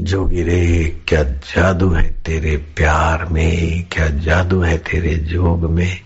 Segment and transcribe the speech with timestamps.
[0.00, 3.84] जोगी रे क्या जादू है तेरे प्यार में?
[3.92, 6.00] क्या जादू है तेरे जोग में?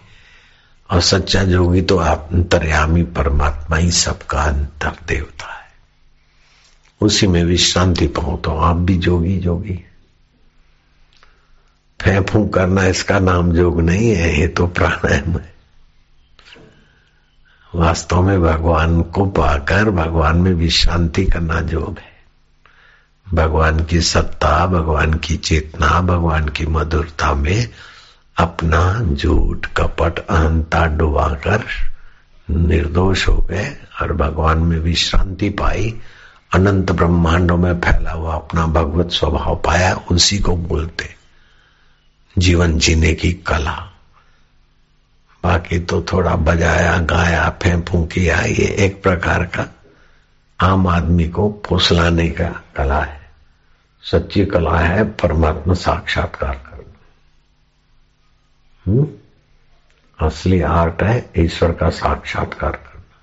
[0.91, 5.67] और सच्चा जोगी तो अंतर्यामी परमात्मा ही सबका अंतर देवता है।
[7.01, 9.85] उसी में विश्रांति पाओ तो आप भी जोगी जोगी।
[12.01, 15.55] फेंफू करना इसका नाम जोग नहीं है, ये तो प्राणायाम है।
[17.75, 22.16] वास्तव में भगवान को पाकर भगवान में विश्रांति करना जोग है।
[23.35, 27.69] भगवान की सत्ता, भगवान की चेतना, भगवान की मधुरता में
[28.37, 31.65] अपना झूठ कपट अहंता डुबाकर
[32.51, 36.01] निर्दोष हो गए और भगवान में विश्रांति पाई।
[36.55, 41.15] अनंत ब्रह्मांडों में फैला हुआ अपना भगवत स्वभाव पाया, उसी को बोलते,
[42.39, 43.93] जीवन जीने की कला।
[45.45, 49.67] बाकी तो थोड़ा बजाया, गाया, फेंफू किया, ये एक प्रकार का
[50.61, 53.21] आम आदमी को फुसलाने का कला है।
[54.03, 56.77] सच्ची कला है, परमात्मा साक्षात्कार करना
[58.87, 59.09] हम्म?
[60.27, 63.17] असली आर्ट है, ईश्वर का साक्षात्कार करना।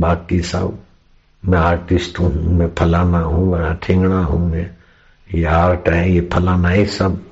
[0.00, 0.78] बाकी सब,
[1.44, 4.76] मैं आर्टिस्ट हूँ, मैं फलाना हूँ, मैं ठिंगना हूँ, मैं
[5.34, 7.24] ये आर्ट है, ये फलाना, ये सब,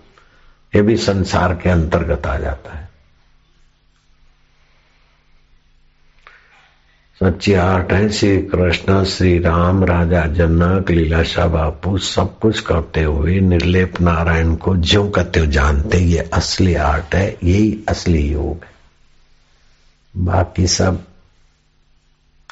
[0.77, 2.92] ये भी संसार के अंतर्गत आ जाता है।
[7.23, 13.39] सच्ची आर्ट है। श्री कृष्ण, श्री राम, राजा जनक लीलाशाह बापू, सब कुछ करते हुए
[13.41, 18.71] निर्लेप नारायण को ज्यो करते हो जानते ये असली आर्ट है, यही असली योग है।
[20.15, 21.03] बाकी सब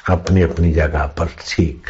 [0.09, 1.89] अपनी अपनी जगह पर ठीक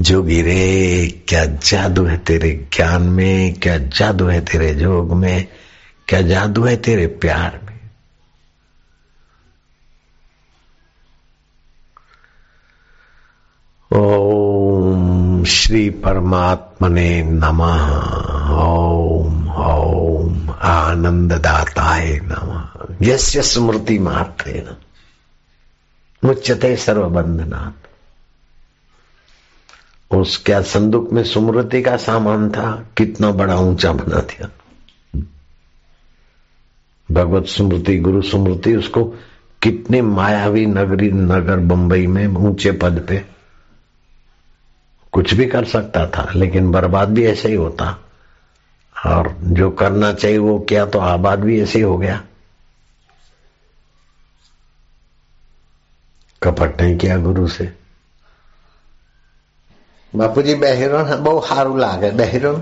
[0.00, 5.46] जोगी रे क्या जादू है तेरे ज्ञान में, क्या जादू है तेरे जोग में,
[6.08, 7.68] क्या जादू है तेरे प्यार में
[13.90, 17.90] ओम श्री परमात्मने नमः
[18.62, 24.74] ओम ओम आनंददाताय नमः यस्य स्मृति मात्रेण
[26.28, 27.86] मुच्यते सर्वबंधनात्
[30.14, 34.48] उस क्या संदूक में स्मृति का सामान था। कितना बड़ा ऊँचा बना दिया।
[37.12, 39.04] भगवत स्मृति, गुरु स्मृति उसको
[39.62, 43.39] कितने मायावी नगरी, नगर बंबई में ऊँचे पद पे
[45.13, 47.85] कुछ भी कर सकता था लेकिन बर्बाद भी ऐसे ही होता
[48.95, 52.21] और जो करना चाहिए वो किया तो आबाद भी ऐसे ही हो गया
[56.41, 57.71] कपट नहीं किया गुरु से
[60.13, 62.53] બાપુજી બહેરો બહુ સારું લાગે બહેરો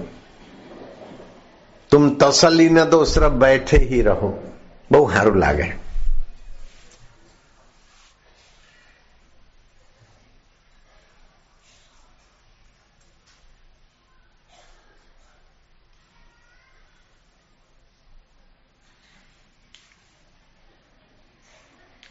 [1.91, 4.29] तुम तसली न दो सिर्फ बैठे ही रहो
[4.91, 5.67] બહુ સારું લાગે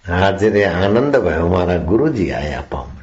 [0.06, 3.02] હાજરે આનંદ ભયો મારા ગુરુજી આયા પામણા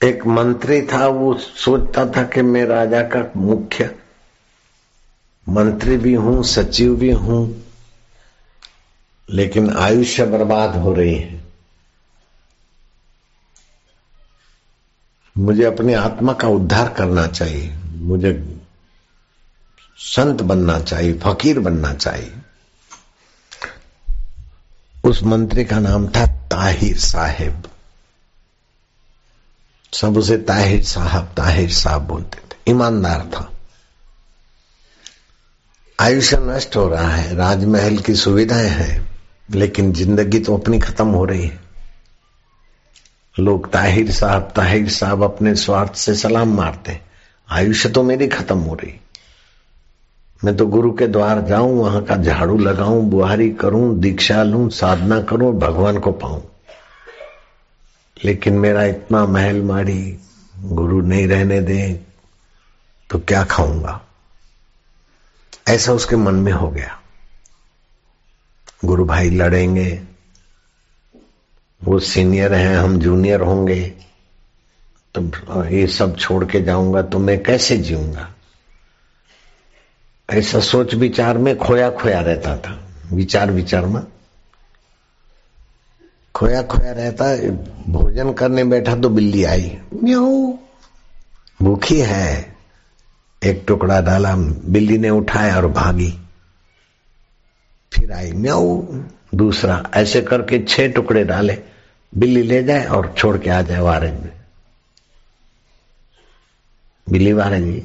[0.00, 3.90] एक मंत्री था वो सोचता था कि मैं राजा का मुख्य
[5.46, 7.40] मंत्री भी हूं सचिव भी हूं
[9.29, 11.45] लेकिन आयुष्य बर्बाद हो रही है।
[15.37, 18.61] मुझे अपनी आत्मा का उद्धार करना चाहिए। मुझे
[19.97, 22.35] संत बनना चाहिए, फकीर बनना चाहिए।
[25.05, 27.63] उस मंत्री का नाम था ताहिर साहेब।
[29.93, 33.51] सब उसे ताहिर साहब ताहिर साहब बोलते थे। ईमानदार था।
[35.99, 39.14] आयुष्य नष्ट हो रहा है। राजमहल की सुविधाएँ हैं।
[39.49, 41.59] लेकिन ज़िंदगी तो अपनी खत्म हो रही है।
[43.39, 46.99] लोग ताहिर साहब ताहिर साहब अपने स्वार्थ से सलाम मारते
[47.49, 48.93] आयुष्य तो मेरी खत्म हो रही।
[50.43, 55.21] मैं तो गुरु के द्वार जाऊँ, वहाँ का झाड़ू लगाऊँ, बुहारी करूँ, दीक्षा लूँ, साधना
[55.21, 56.43] करूँ भगवान को पाऊँ।
[58.23, 60.17] लेकिन मेरा इतना महल माड़ी
[60.59, 62.01] गुरु नहीं रहने दे
[63.09, 64.01] तो क्या खाऊँगा?
[65.67, 66.99] ऐसा उसके मन में हो गया।
[68.85, 70.01] गुरु भाई लड़ेंगे।
[71.83, 73.93] वो सीनियर हैं, हम जूनियर होंगे।
[75.17, 75.31] तो
[75.65, 78.31] ये सब छोड़ के जाऊँगा तो मैं कैसे जीऊँगा?
[80.29, 84.03] ऐसा सोच विचार में खोया खोया रहता था। विचार विचार में
[86.35, 87.37] खोया खोया रहता,
[87.91, 90.57] भोजन करने बैठा तो बिल्ली आई। म्याऊ।
[91.61, 92.55] भूखी है।
[93.43, 94.35] एक टुकड़ा डाला,
[94.65, 96.24] बिल्ली ने उठाया और भागी।
[97.95, 98.81] फिर आई म्याऊ
[99.35, 101.57] दूसरा, ऐसे करके छह टुकड़े डाले,
[102.13, 104.31] बिल्ली ले जाए और छोड़ के आ जाए वारे में।
[107.07, 107.83] बिल्ली वारे जी,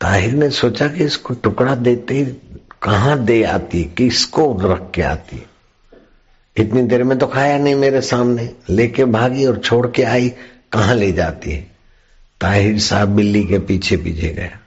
[0.00, 2.24] ताहिर ने सोचा कि इसको टुकड़ा देते ही
[2.82, 5.42] कहाँ दे आती, किसको रख के आती।
[6.56, 10.28] इतनी देर में तो खाया नहीं मेरे सामने, लेके भागी और छोड़ के आई,
[10.72, 11.66] कहाँ ले जाती। है
[12.40, 14.58] ताहिर साहब बिल्ली के पीछे पीछे गया।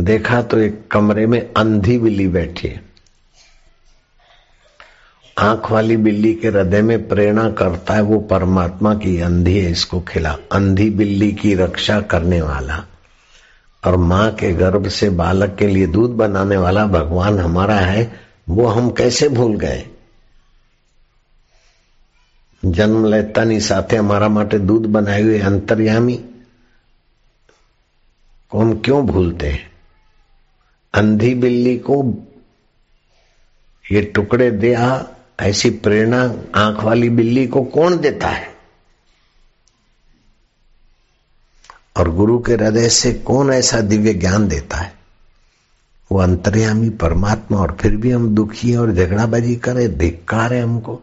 [0.00, 2.82] देखा तो एक कमरे में अंधी बिल्ली बैठी है।
[5.38, 10.00] आँख वाली बिल्ली के हृदय में प्रेरणा करता है, वो परमात्मा की अंधी है इसको
[10.00, 12.84] खिला। अंधी बिल्ली की रक्षा करने वाला
[13.84, 18.66] और माँ के गर्भ से बालक के लिए दूध बनाने वाला भगवान हमारा है, वो
[18.66, 19.86] हम कैसे भूल गए?
[22.64, 26.24] जन्म लेता नहीं, साथे हमारा माटे दूध बनाए हुए अंतर्यामी
[28.50, 29.73] को हम क्यों भूलते हैं?
[30.94, 32.14] अंधी बिल्ली को
[33.92, 35.08] ये टुकड़े दिया
[35.40, 36.22] ऐसी प्रेरणा
[36.54, 38.54] आँख वाली बिल्ली को कौन देता है?
[41.96, 44.94] और गुरु के हृदय से कौन ऐसा दिव्य ज्ञान देता है?
[46.12, 51.00] वो अंतर्यामी परमात्मा, और फिर भी हम दुखी और झगड़ाबाजी करें, धिक्कार है हमको।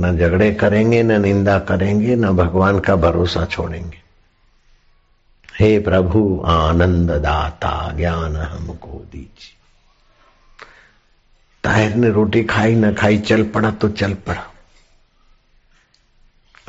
[0.00, 4.03] न झगड़े करेंगे, न निंदा करेंगे, न भगवान का भरोसा छोड़ेंगे।
[5.58, 9.52] हे प्रभु आनंद दाता ज्ञान हमको दीजिए।
[11.64, 14.42] ताहिर ने रोटी खाई, न खाई, चल पड़ा तो चल पड़ा।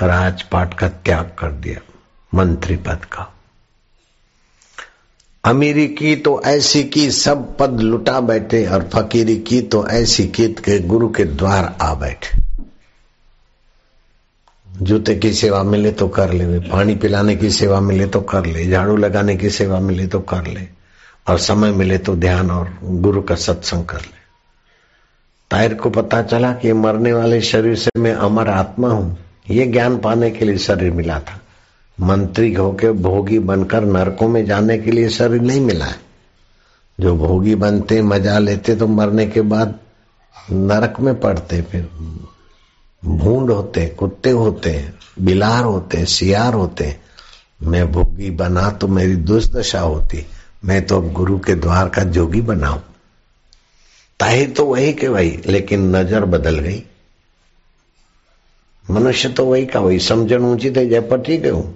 [0.08, 1.80] राजपाट का त्याग कर दिया,
[2.34, 3.34] मंत्री पद का।
[5.46, 10.48] अमीरी की तो ऐसी की सब पद लुटा बैठे, और फकीरी की तो ऐसी की
[10.48, 12.45] के गुरु के द्वार आ बैठे।
[14.75, 18.66] जूते की सेवा मिले तो कर ले, पानी पिलाने की सेवा मिले तो कर ले,
[18.69, 20.68] झाड़ू लगाने की सेवा मिले तो कर ले,
[21.30, 24.24] और समय मिले तो ध्यान और गुरु का सत्संग कर ले।
[25.51, 29.18] तायर को पता चला कि मरने वाले शरीर से मैं अमर आत्मा हूँ।
[29.51, 31.39] ये ज्ञान पाने के लिए शरीर मिला था।
[31.98, 36.00] मंत्री होके भोगी बनकर नरकों में जाने के लिए शरीर नहीं मिला है।
[37.00, 39.80] जो भोगी बनते, मज़ा लेते तो मरने के बाद
[40.51, 41.89] नरक में पड़ते फिर।
[43.05, 44.73] भूड होते कुत्ते होते
[45.21, 46.95] बिलार होते सियार होते
[47.62, 50.27] मैं भोगी बना तो मेरी दुर्दशा होती
[50.65, 52.79] मैं तो गुरु के द्वार का जोगी बनाऊ
[54.21, 56.85] ताहिर तो वही के वही लेकिन नजर बदल गई
[58.87, 61.67] મનુષ્ય તો વહી કા હોય સમજણ ઊંચી થઈ જાય પટી ગયું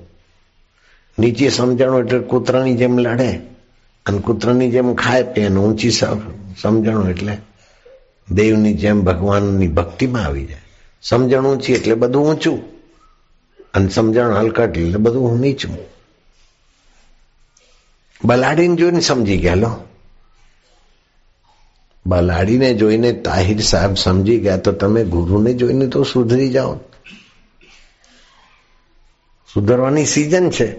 [1.19, 3.31] નીચે સમજણ એટલે કૂતરાની જેમ લડે
[4.06, 5.92] અને કૂતરાની જેમ ખાય પીએ ઊંચી
[6.60, 7.34] સમજણો એટલે
[8.28, 10.62] દેવની જેમ ભગવાનની ભક્તિમાં આવી જાય
[11.01, 12.79] સમજણ ઊંચી એટલે બધું ઊંચું
[13.73, 15.77] અને સમજણ હલકટ એટલે બધું નીચું
[18.25, 19.75] બલાડીને જોઈને સમજી ગયા, લો.
[22.05, 26.79] બલાડીને જોઈને તાહિર સાહેબ સમજી ગયા તો તમે ગુરુને જોઈને તો સુધરી જાઓ.
[29.53, 30.75] સુધરવાની સિઝન છે.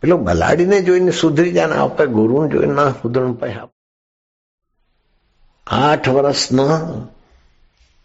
[0.00, 3.56] પેલો બલાડીને જોઈને સુધરી જાય ને આપણે ગુરુને જોઈને ના સુધરણ પાય.
[5.66, 6.92] આઠ વર્ષના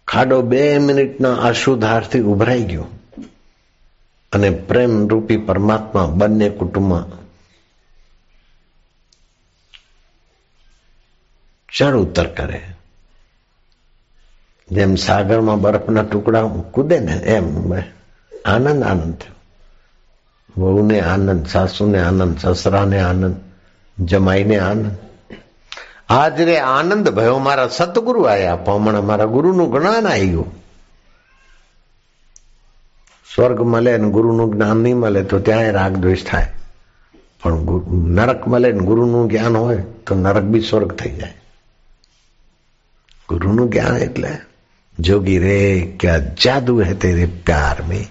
[0.08, 2.88] ખાડો બે મિનિટના આશુધારથી ઉભરાઈ ગયો
[4.32, 7.08] અને પ્રેમ રૂપી પરમાત્મા બંને કુટુંબમાં
[11.68, 12.60] ચડ ઉતર કરે
[14.70, 17.48] જેમ સાગરમાં બરફના ટુકડા કૂદે ને એમ
[18.46, 19.36] આનંદ આનંદ થયો
[20.56, 23.36] વહુને આનંદ સાસુને આનંદ સસરાને આનંદ
[23.96, 24.86] જમાઈને આનંદ
[26.12, 30.50] આજ રે આનંદ ભયો મારા સતગુરુ આયા પણ મારા ગુરુનું જ્ઞાન આવી ગયું
[33.28, 36.50] સ્વર્ગ મળે ને ગુરુનું જ્ઞાન નહીં મળે તો ત્યાં રાગ દ્વેષ થાય
[37.42, 37.60] પણ
[38.16, 41.36] નરક મળે ને ગુરુનું જ્ઞાન હોય તો નરક બી સ્વર્ગ થઈ જાય
[43.28, 44.32] ગુરુનું જ્ઞાન એટલે
[44.98, 48.06] जोगी रे क्या जादू है तेरे प्यार में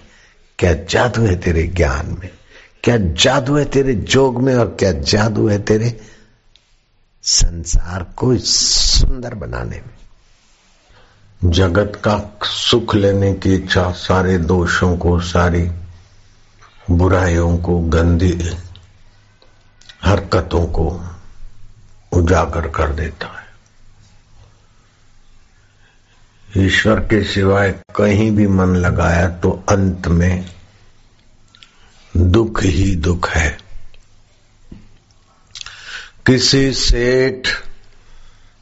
[0.58, 2.30] क्या जादू है तेरे ज्ञान में
[2.82, 5.90] क्या जादू है तेरे जोग में और क्या जादू है तेरे
[7.29, 15.71] संसार को सुंदर बनाने में। जगत का सुख लेने की इच्छा सारे दोषों को, सारी
[16.91, 18.51] बुराइयों को, गंदी
[20.03, 21.03] हरकतों को
[22.11, 23.47] उजागर कर देता है।
[26.65, 30.51] ईश्वर के सिवाय कहीं भी मन लगाया तो अंत में
[32.17, 33.66] दुख ही दुख है।
[36.27, 37.47] किसी सेठ,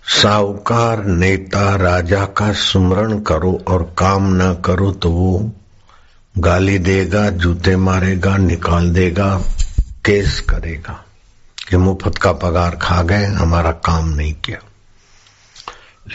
[0.07, 5.51] साहूकार, नेता, राजा का सुमरण करो और काम ना करो तो वो
[6.37, 9.41] गाली देगा, जूते मारेगा, निकाल देगा,
[10.05, 11.05] केस करेगा
[11.69, 14.59] कि मुफ़्त का पगार खा गए, हमारा काम नहीं किया।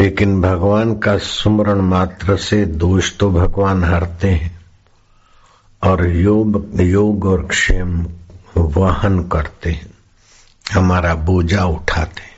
[0.01, 4.61] लेकिन भगवान का सुमरण मात्र से दोष तो भगवान हरते हैं
[5.83, 8.07] और योग योग और क्षेम
[8.57, 10.00] वहन करते हैं।
[10.73, 12.31] हमारा बोझा उठाते।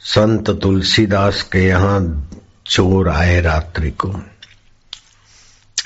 [0.00, 2.30] संत तुलसीदास के यहाँ
[2.66, 4.08] चोर आए रात्रि को।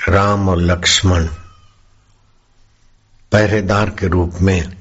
[0.09, 1.27] राम और लक्ष्मण
[3.33, 4.77] पहरेदार के रूप में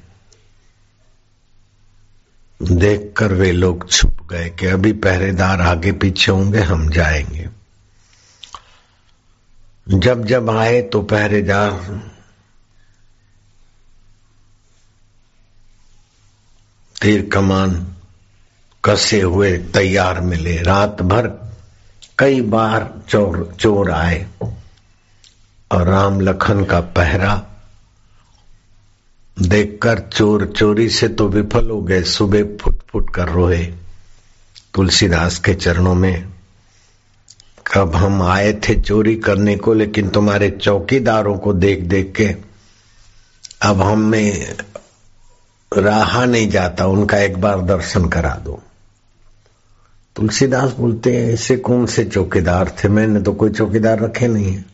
[2.62, 7.48] देखकर वे लोग छुप गए कि अभी पहरेदार आगे पीछे होंगे, हम जाएँगे।
[9.88, 11.70] जब जब आए तो पहरेदार
[17.04, 17.72] तीर कमान
[18.84, 21.26] कसे हुए तैयार मिले। रात भर
[22.18, 24.26] कई बार चोर चोर आए
[25.70, 27.34] और राम लखन का पहरा
[29.36, 33.62] देखकर चोर, चोरी से तो विफल हो गए। सुबह फुट फुट कर रोए।
[34.74, 36.28] तुलसीदास के चरणों में
[37.66, 42.34] कब हम आए थे चोरी करने को, लेकिन तुम्हारे चौकीदारों को देख देख के
[43.62, 44.56] अब हमें
[45.78, 48.62] रहा नहीं जाता, उनका एक बार दर्शन करा दो।
[50.16, 52.88] तुलसीदास बोलते हैं, ऐसे कौन से चौकीदार थे?
[52.88, 54.64] मैंने तो कोई चौकीदार रखे नहीं है।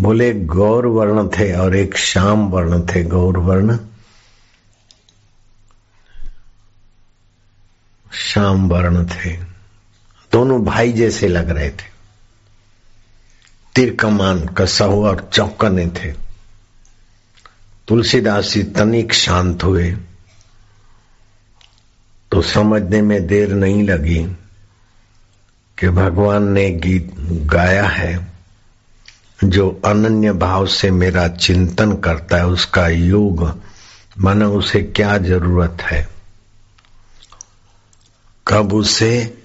[0.00, 3.78] बोले, गौर वर्ण थे और एक श्याम वर्ण थे, गौर वर्ण।
[8.12, 9.36] श्याम वर्ण थे।
[10.32, 11.94] दोनों भाई जैसे लग रहे थे।
[13.74, 16.23] तीर कमान कसहु और चौकने थे।
[17.88, 19.96] तुलसीदास जी तनिक शांत हुए
[22.32, 24.24] तो समझने में देर नहीं लगी
[25.78, 28.34] कि भगवान ने गीत गाया है
[29.44, 33.60] जो अनन्य भाव से मेरा चिंतन करता है, उसका योग,
[34.18, 36.08] माना उसे क्या ज़रूरत है।
[38.48, 39.42] कब उसे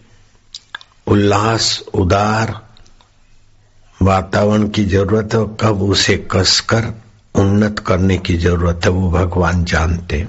[1.07, 2.67] उल्लास, उदार
[4.01, 7.01] वातावरण की ज़रूरत है कब उसे कसकर
[7.39, 10.27] उन्नत करने की ज़रूरत है, वो भगवान जानते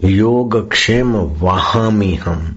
[0.00, 2.56] योग क्षेम वहामी हम।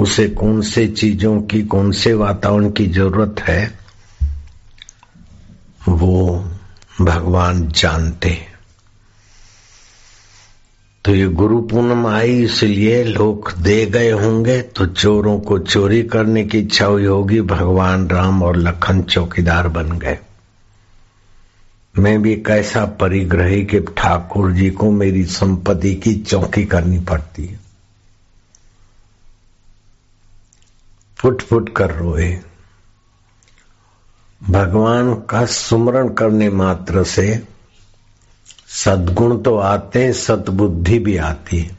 [0.00, 3.78] उसे कौन से चीज़ों की, कौन से वातावरण की ज़रूरत है,
[5.88, 6.44] वो
[7.00, 8.50] भगवान जानते हैं।
[11.04, 16.44] तो ये गुरु पूनम आई, इसलिए लोग दे गए होंगे तो चोरों को चोरी करने
[16.44, 20.18] की इच्छा हुई होगी, भगवान राम और लखन चौकीदार बन गए।
[21.98, 27.60] मैं भी कैसा परिग्रही कि ठाकुर जी को मेरी संपत्ति की चौकी करनी पड़ती है।
[31.16, 32.40] फुट फुट कर रोए।
[34.42, 37.46] भगवान का सुमरण करने मात्र से
[38.68, 41.76] सदगुण तो आते हैं सतबुद्धि भी आती है।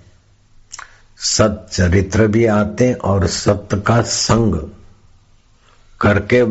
[1.17, 4.70] सत चरित्र भी आते हैं और सत्य का संग
[6.01, 6.43] करके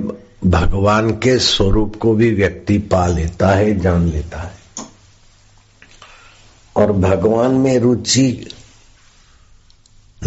[0.47, 4.53] भगवान के स्वरूप को भी व्यक्ति पा लेता है, जान लेता है।
[6.77, 8.49] और भगवान में रुचि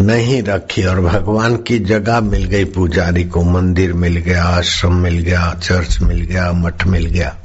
[0.00, 5.18] नहीं रखी और भगवान की जगह मिल गई, पुजारी को मंदिर मिल गया, आश्रम मिल
[5.18, 7.36] गया, चर्च मिल गया, मठ मिल गया।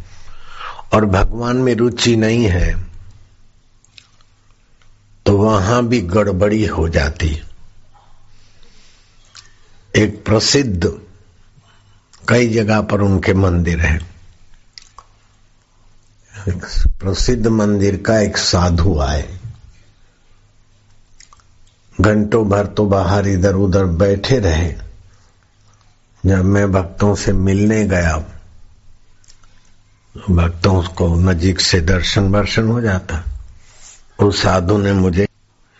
[0.93, 2.85] और भगवान में रुचि नहीं है
[5.25, 7.41] तो वहाँ भी गड़बड़ी हो जाती।
[9.95, 10.91] एक प्रसिद्ध
[12.31, 13.99] कई जगह पर उनके मंदिर है।
[16.99, 19.39] प्रसिद्ध मंदिर का एक साधु आए।
[22.01, 24.75] घंटों भर तो बाहर इधर उधर बैठे रहे।
[26.25, 28.17] जब मैं भक्तों से मिलने गया
[30.29, 33.23] भक्तों को नजीक से दर्शन वर्शन हो जाता।
[34.19, 35.27] उस साधु ने मुझे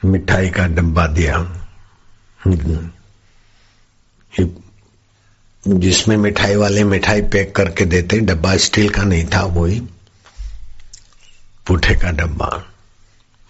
[0.06, 1.38] मिठाई का डब्बा दिया।
[5.68, 9.80] जिसमें मिठाई वाले मिठाई पैक करके देते डब्बा स्टील का नहीं था वो ही
[11.68, 12.64] पुठे का डब्बा।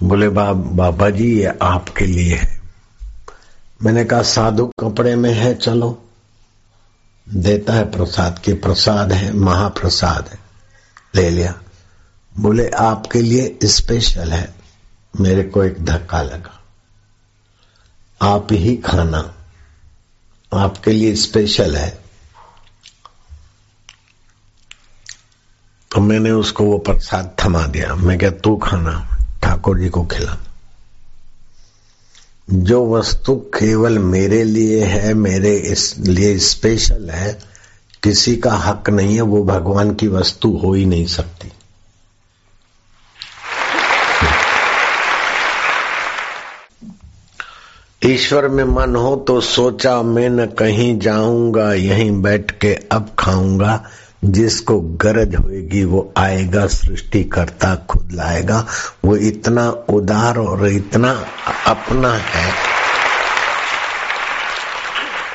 [0.03, 2.61] बोले बा, बाबा जी ये आपके लिए है।
[3.83, 6.05] मैंने कहा साधु कपड़े में है चलो।
[7.29, 10.39] देता है प्रसाद के प्रसाद है महाप्रसाद है।
[11.15, 11.59] ले लिया।
[12.37, 14.55] बोले आपके लिए स्पेशल है।
[15.19, 16.63] मेरे को एक धक्का लगा।
[18.21, 19.35] आप ही खाना।
[20.53, 22.03] आपके लिए स्पेशल है।
[25.91, 30.37] तो मैंने उसको वो प्रसाद थमा दिया। मैं क्या तू खाना, ठाकुर जी को खिला।
[32.49, 37.41] जो वस्तु केवल मेरे लिए है, मेरे इस लिए स्पेशल है,
[38.03, 41.51] किसी का हक नहीं है, वो भगवान की वस्तु हो ही नहीं सकती।
[48.05, 53.83] ईश्वर में मन हो तो सोचा, मैं न कहीं जाऊँगा, यहीं बैठ के अब खाऊँगा।
[54.25, 58.67] जिसको गरज होगी वो आएगा सृष्टि करता खुद लाएगा।
[59.05, 61.25] वो इतना उदार और इतना
[61.67, 62.51] अपना है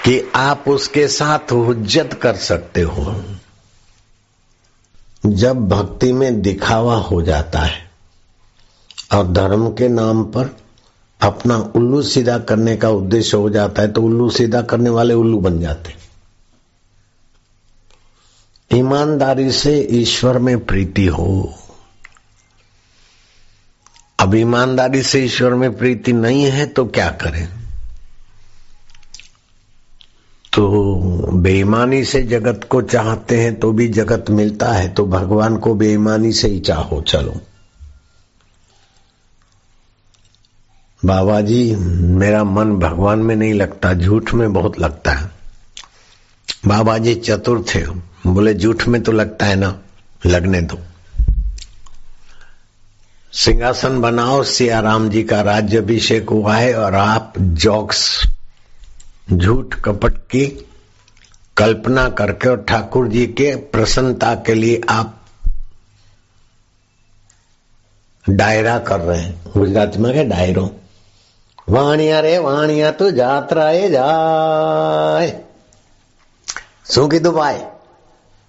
[0.04, 3.22] कि आप उसके साथ हुज्जत कर सकते हो।
[5.26, 7.90] जब भक्ति में दिखावा हो जाता है,
[9.14, 10.56] और धर्म के नाम पर
[11.20, 15.38] अपना उल्लू सीधा करने का उद्देश्य हो जाता है तो उल्लू सीधा करने वाले उल्लू
[15.40, 15.94] बन जाते
[18.70, 21.54] ईमानदारी से ईश्वर में प्रीति हो।
[24.20, 27.48] अब ईमानदारी से ईश्वर में प्रीति नहीं है तो क्या करें?
[30.52, 30.68] तो
[31.32, 36.32] बेईमानी से जगत को चाहते हैं तो भी जगत मिलता है तो भगवान को बेईमानी
[36.32, 37.40] से ही चाहो, चलो।
[41.04, 45.30] बाबा जी मेरा मन भगवान में नहीं लगता, झूठ में बहुत लगता है।
[46.66, 47.86] बाबा जी चतुर थे।
[48.26, 49.78] बोले, झूठ में तो लगता है ना,
[50.26, 50.78] लगने दो।
[53.32, 58.22] सिंहासन बनाओ सिया राम जी का राज्य अभिषेक हुआ है और आप जॉक्स,
[59.32, 60.66] झूठ कपट की
[61.56, 65.20] कल्पना करके और ठाकुर जी के प्रसन्नता के लिए आप
[68.30, 70.80] डायरा कर रहे हैं। गुजरात में क्या डायरो?
[71.67, 75.31] વાણિયા રે વાણિયા તું જાત્રાએ જાય
[76.93, 77.63] શું કીધું ભાઈ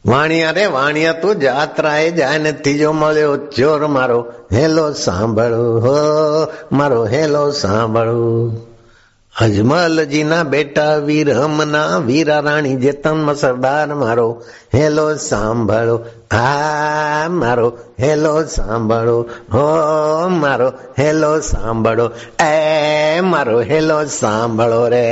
[0.04, 4.18] વાણિયા રે વાણિયા તું જાત્રાએ જાય ને ત્રીજો મળ્યો ચોર મારો
[4.52, 5.96] હેલો સાંભળો હો
[6.72, 8.20] મારો હેલો સાંભળો
[9.36, 14.26] અજમલજીના બેટા વીર હમના વીરા રાણી જેતન સરદાર મારો
[14.74, 15.96] હેલો સાંભળો
[16.32, 17.68] હા મારો
[18.00, 19.16] હેલો સાંભળો
[19.52, 19.64] હો
[20.28, 22.06] મારો હેલો સાંભળો
[22.40, 25.06] એ મારો હેલો સાંભળો રે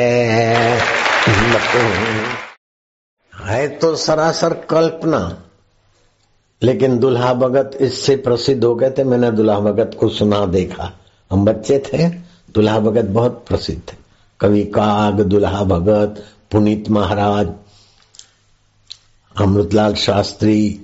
[3.34, 5.20] है तो सरासर कल्पना
[6.62, 10.92] लेकिन दुल्हा भगत इससे प्रसिद्ध हो गए थे मैंने दुल्हा भगत को सुना देखा
[11.30, 12.08] हम बच्चे थे
[12.54, 13.96] दुल्हा भगत बहुत प्रसिद्ध थे
[14.39, 17.49] कवि काग दुल्हा भगत, पुनीत महाराज,
[19.41, 20.81] अमृतलाल शास्त्री।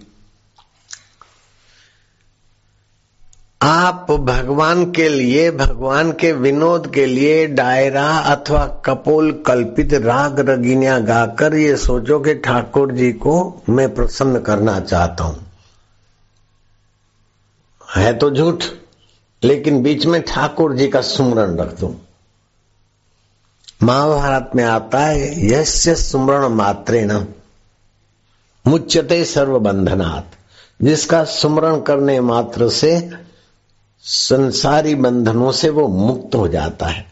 [3.62, 11.00] आप भगवान के लिए, भगवान के विनोद के लिए डायरा अथवा कपोल कल्पित राग रगिनिया
[11.00, 15.46] गाकर ये सोचो कि ठाकुर जी को मैं प्रसन्न करना चाहता हूँ।
[17.96, 18.64] है तो झूठ,
[19.44, 21.96] लेकिन बीच में ठाकुर जी का सुमरण रख दू।
[23.84, 27.26] महाभारत में आता है, यस्य सुमरण मात्रेण,
[28.68, 30.36] मुच्यते सर्व बंधनात्
[30.84, 33.12] जिसका सुमरण करने मात्र से
[34.02, 37.12] संसारी बंधनों से वो मुक्त हो जाता है।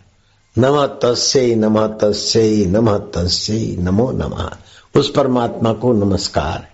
[0.57, 4.51] नम तस्य नम तस्य नम तस्य, नमो नमः।
[4.99, 6.67] उस परमात्मा को नमस्कार।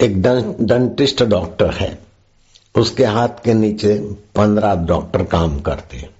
[0.00, 0.22] एक
[0.60, 1.98] डेंटिस्ट डॉक्टर है।
[2.74, 3.94] उसके हाथ के नीचे
[4.34, 6.19] पंद्रह डॉक्टर काम करते हैं।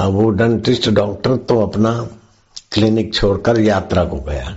[0.00, 1.92] अब वो डेंटिस्ट डॉक्टर तो अपना
[2.72, 4.56] क्लिनिक छोड़कर यात्रा को गया।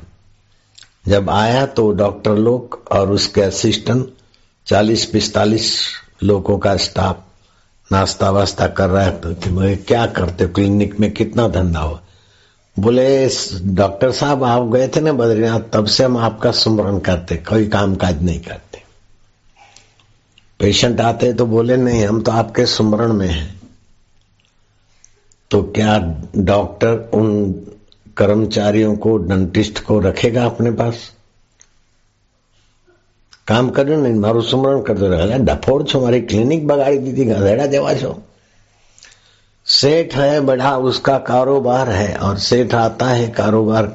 [1.08, 4.08] जब आया तो डॉक्टर लोग और उसके असिस्टेंट
[4.68, 5.76] चालीस पिस्तालीस
[6.24, 7.24] लोगों का स्टाफ
[7.92, 12.00] नाश्ता वास्ता कर रहा है कि क्या करते क्लिनिक में कितना धंधा हो
[12.78, 13.28] बोले
[13.64, 17.96] डॉक्टर साहब, आप गए थे ना बद्रीनाथ, तब से हम आपका सुमरण करते, कोई काम
[17.96, 18.82] काज नहीं करते।
[20.60, 23.63] पेशेंट आते तो बोले, नहीं, हम तो आपके सुमरण में हैं।
[25.53, 25.99] तो क्या
[26.47, 27.31] डॉक्टर उन
[28.17, 31.07] कर्मचारियों को डेंटिस्ट को रखेगा अपने पास
[33.49, 37.67] કામ કર્યું ને મારું સ્મરણ કરતો રહે ડફોડ છો મારી क्लिनिक बगाड़ी दी थी गधेड़ा
[37.67, 38.11] देवा छो
[39.67, 43.87] सेठ है बड़ा उसका कारोबार है और सेठ आता है कारोबार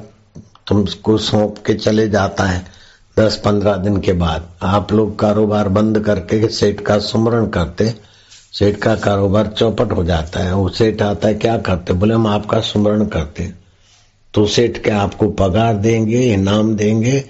[0.66, 2.58] तुमको सौंप के चले जाता है
[3.16, 7.88] दस पंद्रह दिन के बाद आप लोग कारोबार बंद करके सेठ का सुमरण करते
[8.53, 11.93] सेठ का कारोबार चौपट हो जाता है। वो सेठ आता है, क्या करते?
[11.93, 13.51] बोले, हम आपका सुमरण करते
[14.33, 17.23] तो सेठ क्या आपको पगार देंगे, इनाम देंगे,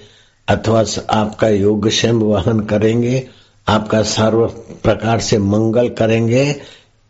[0.48, 3.28] अथवा आपका योगक्षेम वहन करेंगे,
[3.68, 4.48] आपका सर्व
[4.84, 6.46] प्रकार से मंगल करेंगे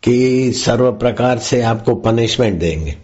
[0.02, 2.96] कि सर्व प्रकार से आपको पनिशमेंट देंगे।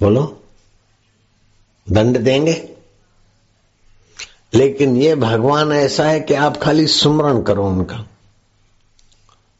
[0.00, 0.24] बोलो,
[1.86, 2.77] दंड देंगे?
[4.54, 8.06] लेकिन ये भगवान ऐसा है कि आप खाली सुमरण करो उनका।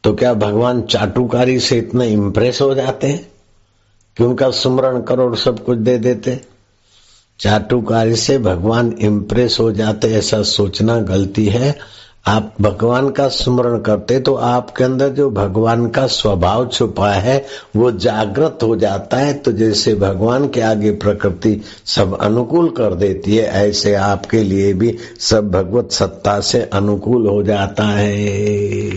[0.05, 3.33] तो क्या भगवान चाटुकारी से इतना इम्प्रेस हो जाते हैं
[4.17, 6.41] कि उनका सुमरण करो और सब कुछ दे देते?
[7.39, 11.79] चाटुकारी से भगवान इम्प्रेस हो जाते, ऐसा सोचना गलती है।
[12.29, 17.37] आप भगवान का स्मरण करते तो आपके अंदर जो भगवान का स्वभाव छुपा है,
[17.77, 23.37] वो जागृत हो जाता है। तो जैसे भगवान के आगे प्रकृति सब अनुकूल कर देती
[23.37, 28.93] है, ऐसे आपके लिए भी सब भगवत सत्ता से अनुकूल हो जाता है।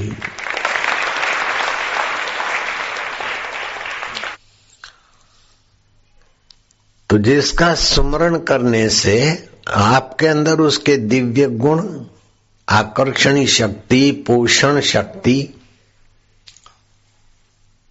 [7.10, 9.18] तो जिसका स्मरण करने से
[9.68, 11.82] आपके अंदर उसके दिव्य गुण
[12.72, 15.54] आकर्षणी शक्ति, पोषण शक्ति,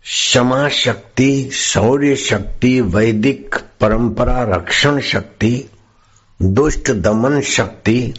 [0.04, 5.70] क्षमा शक्ति, शौर्य शक्ति, वैदिक परंपरा रक्षण शक्ति,
[6.42, 8.14] दुष्ट दमन शक्ति,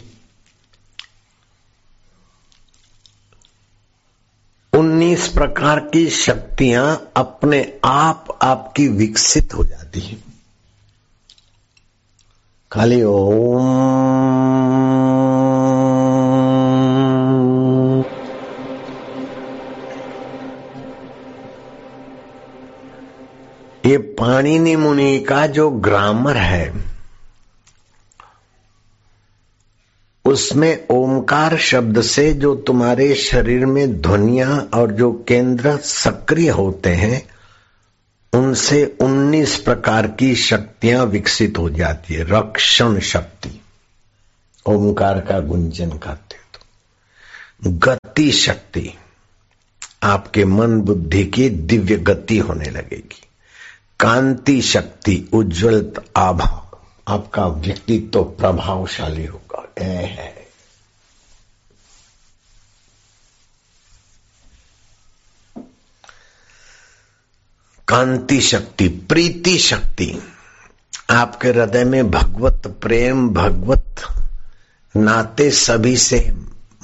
[4.72, 10.18] उन्नीस प्रकार की शक्तियाँ अपने आप आपकी विकसित हो जाती है।
[12.72, 15.21] खाली ओम
[23.86, 26.92] ये पाणिनि मुनि का जो ग्रामर है,
[30.24, 37.26] उसमें ओमकार शब्द से जो तुम्हारे शरीर में ध्वनिया और जो केंद्र सक्रिय होते हैं,
[38.32, 43.60] उनसे 19 प्रकार की शक्तियाँ विकसित हो जाती है। रक्षण शक्ति,
[44.66, 48.94] ओमकार का गुंजन करते तो। गति शक्ति,
[50.02, 53.21] आपके मन बुद्धि की दिव्य गति होने लगेगी।
[54.02, 60.46] कांति शक्ति उज्जवल आभा। आपका व्यक्तित्व तो प्रभावशाली होगा। ए है।
[67.88, 70.22] कांति शक्ति, प्रीति शक्ति।
[71.10, 73.96] आपके हृदय में भगवत प्रेम, भगवत
[74.96, 76.34] नाते सभी से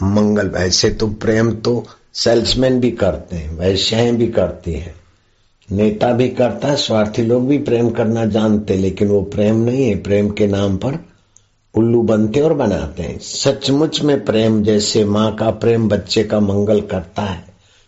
[0.03, 5.08] मंगल। वैसे तो प्रेम तो सेल्समैन भी करते हैं, वैश्याएँ भी करती हैं।
[5.73, 10.03] नेता भी करता है, स्वार्थी लोग भी प्रेम करना जानते लेकिन वो प्रेम नहीं है।
[10.03, 10.99] प्रेम के नाम पर
[11.75, 16.81] उल्लू बनते और बनाते हैं। सचमुच में प्रेम जैसे माँ का प्रेम बच्चे का मंगल
[16.81, 17.45] करता है,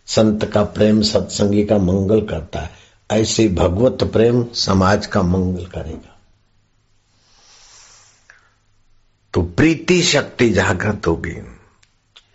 [0.06, 2.70] संत का प्रेम सत्संगी का मंगल करता है,
[3.10, 6.16] ऐसे भगवत प्रेम समाज का मंगल करेगा।
[9.34, 11.32] तो प्रीति शक्ति जागृत होगी।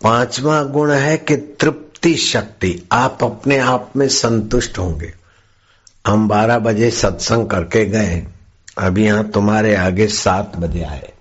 [0.02, 5.25] पांचवा गुण है कि तृप्ति शक्ति। आप अपने आप में संतुष्ट होंगे।
[6.06, 8.26] हम बारह बजे सत्संग करके गए।
[8.78, 11.12] अभी यहाँ तुम्हारे आगे सात बजे आए।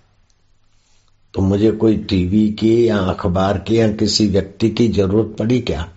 [1.33, 5.89] तो मुझे कोई टीवी की या अखबार की या किसी व्यक्ति की ज़रूरत पड़ी क्या?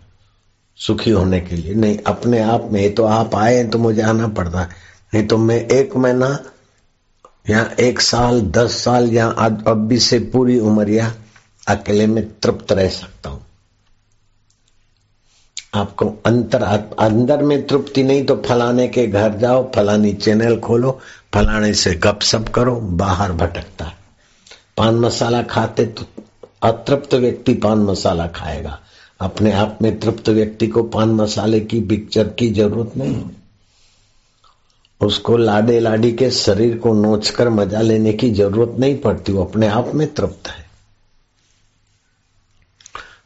[0.76, 4.60] सुखी होने के लिए। नहीं, अपने आप में तो आप आए तो मुझे आना पड़ता
[4.60, 4.68] है।
[5.14, 6.38] नहीं तो मैं एक महीना
[7.50, 11.14] या एक साल, दस साल या अब भी से पूरी उम्र या
[11.68, 13.47] अकेले में तृप्त रह सकता हूँ।
[15.72, 16.62] आपको अंतर,
[16.98, 20.98] अंदर में तृप्ति नहीं तो फलाने के घर जाओ, फलानी चैनल खोलो,
[21.34, 23.96] फलाने से गपशप करो, बाहर भटकता है।
[24.76, 26.06] पान मसाला खाते तो
[26.62, 28.78] अतृप्त व्यक्ति पान मसाला खाएगा।
[29.20, 33.22] अपने आप में तृप्त व्यक्ति को पान मसाले की पिक्चर की ज़रूरत नहीं।
[35.00, 39.66] उसको लाडे लाडी के शरीर को नोचकर मज़ा लेने की ज़रूरत नहीं पड़ती, वो अपने
[39.66, 40.66] आप में तृप्त है।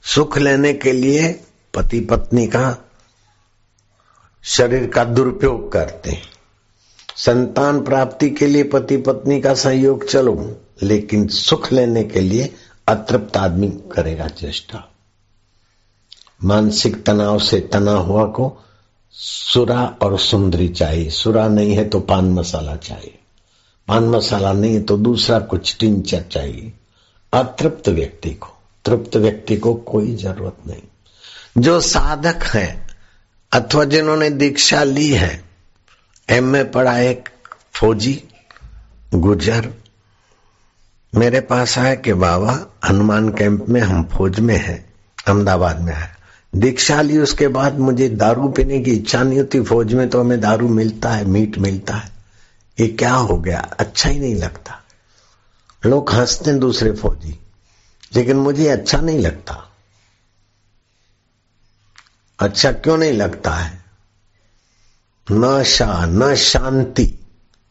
[0.04, 1.28] सुख लेने के लिए
[1.74, 2.76] पति पत्नी का
[4.44, 6.18] शरीर का दुरुपयोग करते
[7.16, 12.54] संतान प्राप्ति के लिए पति पत्नी का सहयोग चलो, लेकिन सुख लेने के लिए
[12.88, 14.84] अतृप्त आदमी करेगा चेष्टा।
[16.44, 18.52] मानसिक तनाव से तना हुआ को
[19.12, 23.18] सुरा और सुंदरी चाहिए। सुरा नहीं है तो पान मसाला चाहिए।
[23.88, 26.72] पान मसाला नहीं है तो दूसरा कुछ टिंचर चाहिए।
[27.32, 28.48] अतृप्त व्यक्ति को,
[28.84, 30.82] तृप्त व्यक्ति को कोई ज़रूरत नहीं।
[31.58, 32.86] जो साधक है,
[33.52, 35.44] अथवा जिन्होंने दीक्षा ली है,
[36.28, 37.28] एम ए पढ़ा एक
[37.74, 38.24] फौजी,
[39.14, 39.70] गुजर,
[41.14, 44.94] मेरे पास आया कि बाबा, हनुमान कैंप में हम फौज में हैं,
[45.26, 46.16] अहमदाबाद में है।
[46.54, 50.40] दीक्षा ली, उसके बाद मुझे दारू पीने की इच्छा नहीं होती, फौज में तो हमें
[50.40, 52.12] दारू मिलता है, मीट मिलता है।
[52.80, 53.60] ये क्या हो गया?
[53.60, 54.82] अच्छा ही नहीं लगता।
[55.86, 57.38] लोग हँसते हैं दूसरे फौजी,
[58.16, 59.68] लेकिन मुझे अच्छा नहीं लगता।
[62.42, 63.84] अच्छा क्यों नहीं लगता है?
[65.32, 67.18] न शा, न शांति,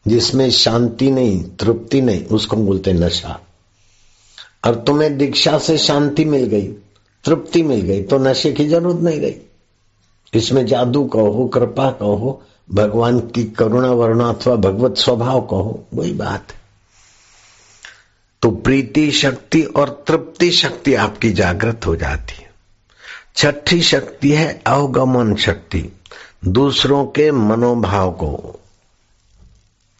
[0.06, 3.40] जिसमें शांति नहीं, तृप्ति नहीं, उसको बोलते नशा।
[4.66, 6.66] और तुम्हें दीक्षा से शांति मिल गई,
[7.24, 9.34] तृप्ति मिल गई तो नशे की ज़रूरत नहीं गई
[10.34, 16.52] इसमें जादू कहो, कृपा कहो, भगवान की करुणा, वरुणा अथवा भगवत स्वभाव कहो, वही बात
[16.52, 16.60] है।
[18.42, 22.41] तो प्रीति, शक्ति और तृप्ति, शक्ति आपकी जागृत हो जाती
[23.36, 25.92] छठी शक्ति है अवगमन शक्ति।
[26.44, 28.60] दूसरों के मनोभाव को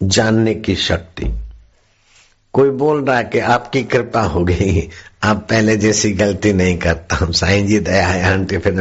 [0.02, 1.38] जानने की शक्ति।
[2.52, 4.88] कोई बोल रहा है कि आपकी कृपा हो गई,
[5.22, 8.74] आप पहले जैसी गलती नहीं करता हूँ। साईं जी दया है, आंटी फिर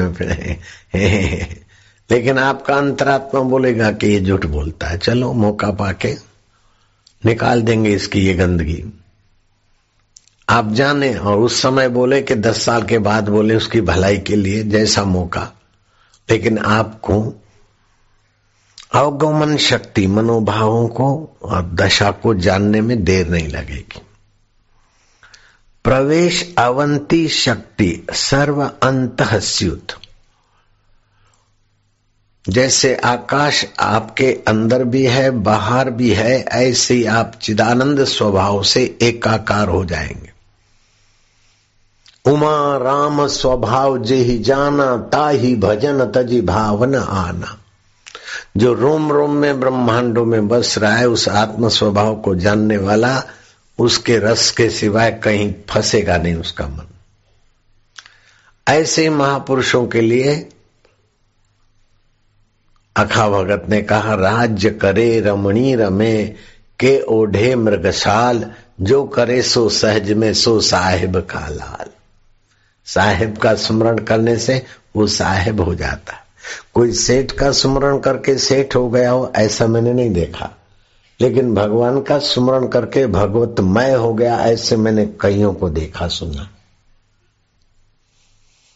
[2.12, 6.16] लेकिन आपका अंतरात्मा बोलेगा कि ये झूठ बोलता है। चलो, मौका पाके
[7.26, 8.84] निकाल देंगे इसकी ये गंदगी।
[10.52, 14.36] आप जाने और उस समय बोले कि दस साल के बाद बोले उसकी भलाई के
[14.36, 15.52] लिए जैसा मौका।
[16.30, 17.34] लेकिन आपको
[18.94, 24.02] अवगमन शक्ति, मनोभावों को और दशा को जानने में देर नहीं लगेगी।
[25.84, 29.88] प्रवेश अवंती शक्ति सर्व अंत
[32.50, 38.98] जैसे आकाश आपके अंदर भी है, बाहर भी है, ऐसे ही आप चिदानंद स्वभाव से
[39.02, 40.31] एकाकार हो जाएँगे।
[42.26, 47.58] उमा राम स्वभाव जे ही जाना, ताही भजन तजी भावन आना।
[48.58, 53.24] जो रोम रोम में, ब्रह्मांडों में बस रहा है, उस आत्म स्वभाव को जानने वाला,
[53.80, 56.88] उसके रस के सिवाय कहीं फंसेगा नहीं उसका मन।
[58.68, 60.50] ऐसे महापुरुषों के लिए,
[62.96, 66.24] अखा भगत ने कहा, राज्य करे रमणी रमे,
[66.80, 71.90] के ओढ़े मृगशाल, जो करे सो सहज में सो साहेब का लाल।
[72.86, 74.64] साहेब का स्मरण करने से
[74.96, 76.22] वो साहेब हो जाता। है
[76.74, 80.50] कोई सेठ का स्मरण करके सेठ हो गया हो, ऐसा मैंने नहीं देखा।
[81.22, 86.50] लेकिन भगवान का स्मरण करके भगवत मय हो गया, ऐसे मैंने कईयों को देखा, सुना।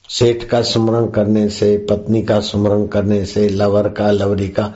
[0.10, 4.74] सेठ का स्मरण करने से, पत्नी का स्मरण करने से, लवर का, लवरी का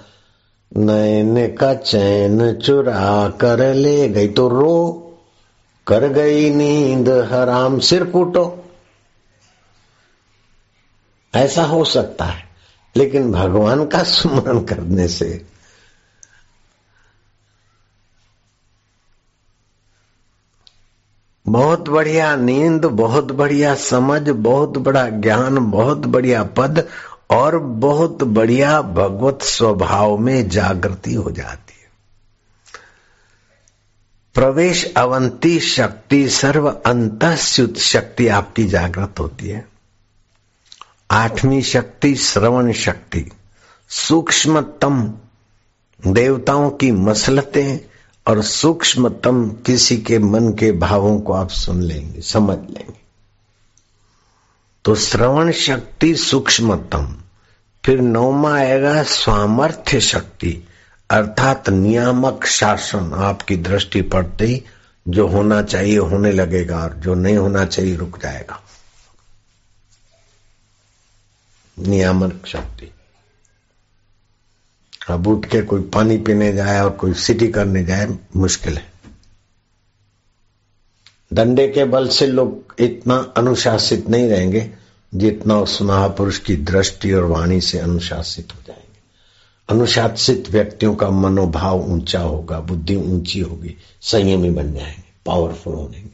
[0.78, 5.06] नैन का चैन चुरा कर ले गई तो रो।
[5.88, 8.56] कर गई नींद, हराम सिर कूटो।
[11.36, 12.50] ऐसा हो सकता है।
[12.96, 15.46] लेकिन भगवान का स्मरण करने से
[21.48, 26.88] बहुत बढ़िया नींद, बहुत बढ़िया समझ, बहुत बड़ा ज्ञान, बहुत बढ़िया पद
[27.30, 31.90] और बहुत बढ़िया भगवत स्वभाव में जागृति हो जाती है।
[34.34, 37.26] प्रवेश अवंती शक्ति, सर्व अंत
[37.78, 39.79] शक्ति आपकी जागृत होती है।
[41.12, 43.32] आठवीं शक्ति, श्रवण शक्ति।
[43.90, 45.14] सूक्ष्मतम
[46.08, 47.80] देवताओं की मसलतें
[48.28, 53.00] और सूक्ष्मतम किसी के मन के भावों को आप सुन लेंगे, समझ लेंगे।
[54.86, 57.16] तो श्रवण शक्ति, सूक्ष्मतम,
[57.86, 60.68] फिर नौमा आएगा स्वामर्थ्य शक्ति,
[61.10, 64.64] अर्थात नियामक शासन आपकी दृष्टि पड़ते ही,
[65.08, 68.62] जो होना चाहिए होने लगेगा और जो नहीं होना चाहिए रुक जाएगा।
[71.88, 72.92] नियामक शक्ति।
[75.10, 78.92] अब उठ के कोई पानी पीने जाए और कोई सिटी करने जाए, मुश्किल है।
[81.34, 84.72] डंडे के बल से लोग इतना अनुशासित नहीं रहेंगे
[85.16, 89.00] जितना उस महापुरुष की दृष्टि और वाणी से अनुशासित हो जाएँगे।
[89.70, 96.09] अनुशासित व्यक्तियों का मनोभाव ऊँचा होगा, बुद्धि ऊँची होगी, संयमी बन जाएँगे पावरफुल होंगे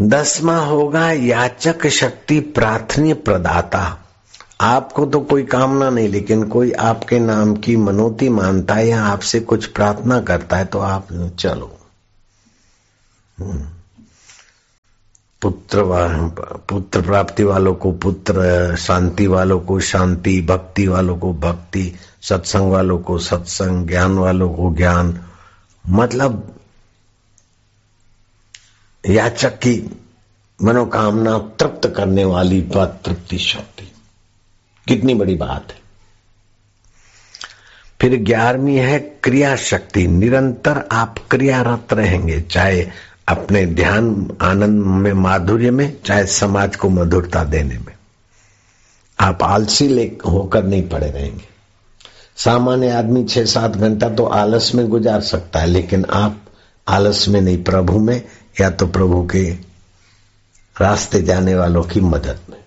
[0.00, 3.98] दसवा होगा याचक शक्ति प्रार्थनीय प्रदाता।
[4.60, 9.40] आपको तो कोई कामना नहीं, लेकिन कोई आपके नाम की मनोती मानता है या आपसे
[9.40, 11.78] कुछ प्रार्थना करता है तो आप चलो।
[13.38, 13.66] हम्म।
[15.42, 15.82] पुत्र
[16.70, 22.98] पुत्र प्राप्ति वालों को पुत्र, शांति वालों को शांति, भक्ति वालों को भक्ति, सत्संग वालों
[22.98, 25.20] को सत्संग, ज्ञान वालों को ज्ञान।
[25.88, 26.52] मतलब
[29.08, 30.00] याचक की
[30.62, 33.92] मनोकामना तृप्त करने वाली बात तृप्ति शक्ति।
[34.88, 35.78] कितनी बड़ी बात है।
[38.00, 42.88] फिर ग्यारहवीं है क्रिया शक्ति। निरंतर आप क्रियारत रहेंगे, चाहे
[43.28, 47.96] अपने ध्यान, आनंद में, माधुर्य में, चाहे समाज को मधुरता देने में।
[49.20, 51.48] आप आलसी ले, होकर नहीं पड़े रहेंगे।
[52.36, 56.40] सामान्य आदमी छह सात घंटा तो आलस में गुजार सकता है, लेकिन आप
[56.88, 58.22] आलस में नहीं, प्रभु में
[58.60, 59.50] या तो प्रभु के
[60.80, 62.64] रास्ते जाने वालों की मदद में।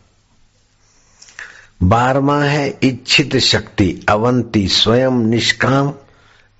[1.83, 5.93] बारवा है इच्छित शक्ति, अवंती स्वयं निष्काम,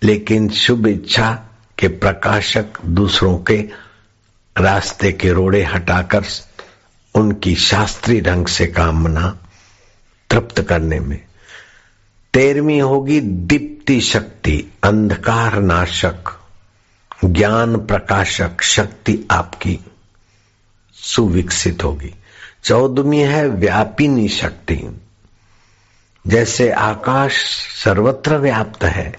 [0.04, 1.44] लेकिन शुभ इच्छा
[1.78, 3.70] के प्रकाशक दूसरों के
[4.58, 6.26] रास्ते के रोड़े हटाकर
[7.16, 9.38] उनकी शास्त्रीय ढंग से कामना
[10.30, 11.24] तृप्त करने में।
[12.34, 16.39] तेरहवीं होगी दीप्ति शक्ति, अंधकार नाशक।
[17.26, 19.80] ज्ञान प्रकाशक शक्ति आपकी
[20.94, 22.14] सुविकसित होगी।
[22.64, 25.00] चौदहवीं है व्यापिनी शक्ति।
[26.28, 27.34] जैसे आकाश
[27.84, 29.16] सर्वत्र व्याप्त है,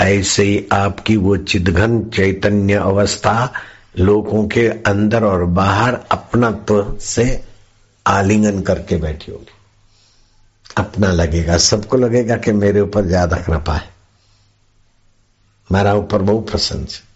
[0.00, 3.52] ऐसे ही आपकी वो चिदघन चैतन्य अवस्था
[3.98, 7.44] लोगों के अंदर और बाहर अपनत्व से
[8.06, 9.54] आलिंगन करके बैठी होगी।
[10.76, 13.90] अपना लगेगा, सबको लगेगा कि मेरे ऊपर ज़्यादा कृपा है।
[15.72, 17.11] मेरा ऊपर बहुत प्रसन्न है।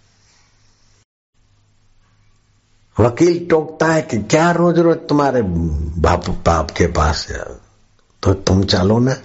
[2.97, 5.41] वकील टोकता है कि क्या रोज रोज तुम्हारे
[6.01, 7.43] बाप बाप के पास है
[8.23, 9.15] तो तुम चालो ना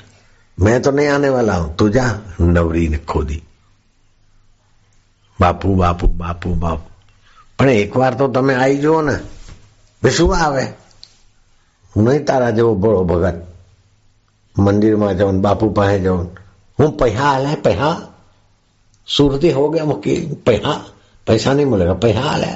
[0.59, 2.07] मैं तो नहीं आने वाला हूं तू जा
[2.43, 3.43] नवरी ने खोदी
[5.39, 6.89] બાપુ બાપુ બાપુ બાપુ
[7.59, 9.17] પણ એકવાર તો તમે આવી જુઓ ને
[10.03, 10.65] શું આવે
[11.95, 13.39] હું નહીં તારા જેવો બળો ભગત
[14.57, 16.27] મંદિરમાં જાઉં બાપુ પાસે જાઉં
[16.79, 17.97] હું પૈસા હાલે પૈસા
[19.09, 20.73] સુરતી हो गया वकील पैसा
[21.27, 22.53] पैसा नहीं मिलेगा पैसा हाले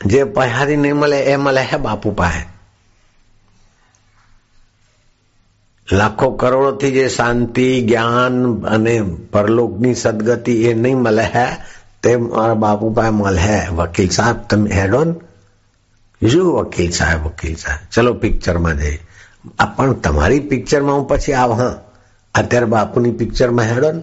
[0.00, 2.42] જે પૈસાથી નહીં મળે એ મળે હે બાપુ પાસે
[5.88, 8.94] લાખો કરોડોથી જે શાંતિ જ્ઞાન અને
[9.30, 11.46] પરલોકની સદગતિ એ નહીં મળે હે
[12.02, 15.14] તે મારા બાપુ પાસે મળે હે વકીલ સાહેબ તમે હેડો ને
[16.22, 19.00] શું વકીલ સાહેબ વકીલ સાહેબ ચલો પિક્ચરમાં જઈએ
[19.68, 21.74] પણ તમારી પિક્ચરમાં હું પછી આવ હા
[22.34, 24.02] અત્યારે બાપુની પિક્ચરમાં હેડો ને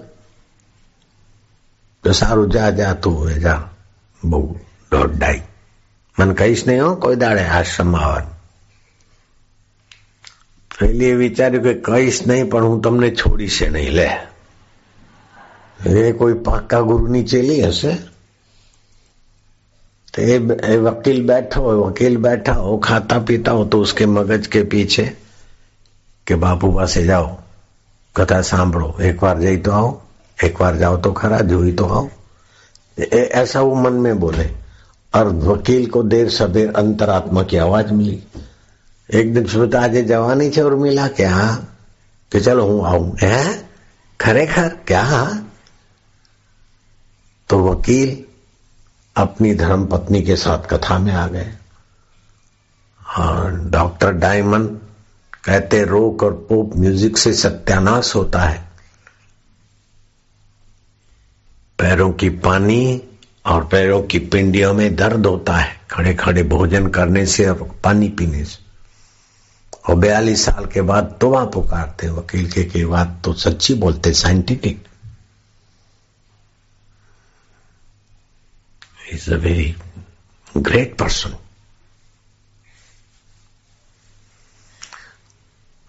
[2.03, 3.61] તો સારું જા જા તું જા
[4.23, 4.39] બહુ
[4.91, 5.15] દોઢ
[6.17, 8.31] મને કહીશ નહીં હો કોઈ દાડે આશ્રમમાં આવવાનું
[10.81, 14.07] એટલે વિચાર્યું કે કહીશ નહીં પણ હું તમને છોડીશે નહીં લે
[16.03, 17.93] એ કોઈ પાકા ગુરુની ચેલી હશે
[20.13, 24.63] तो ये वकील बैठा हो वकील बैठा हो खाता पीता हो तो उसके मगज के
[24.65, 25.05] पीछे
[26.27, 27.29] કે બાપુ પાસે જાઓ
[28.15, 29.87] કથા સાંભળો एक बार જઈ तो आओ
[30.39, 32.05] एक बार जाओ तो खरा જોઈ तो आओ
[33.41, 34.45] ऐसा वो मन में बोले
[35.13, 38.17] और वकील को देर सबेर अंतरात्मा की आवाज मिली
[39.09, 41.47] एक दिन श्रोता આજે જવાની છે ઉર્મિલા કે હા
[42.31, 43.41] કે ચલો હું આવું હે
[44.19, 45.03] ખરેખર क्या
[47.49, 48.11] तो वकील
[49.15, 51.51] अपनी धर्म पत्नी के साथ कथा में आ गए
[53.01, 54.69] हाँ डॉक्टर डायमंड
[55.43, 58.57] कहते रोक और पोप म्यूजिक से सत्यानाश होता है
[61.79, 62.81] पैरों की पानी
[63.46, 68.08] और पैरों की पिंडियों में दर्द होता है। खड़े खड़े भोजन करने से और पानी
[68.08, 68.66] पीने से।
[69.88, 74.12] और बयालीस साल के बाद तो वहाँ पुकारते वकील के, की बात तो सच्ची बोलते
[74.12, 74.84] scientific
[79.12, 79.74] is a very
[80.56, 81.36] great person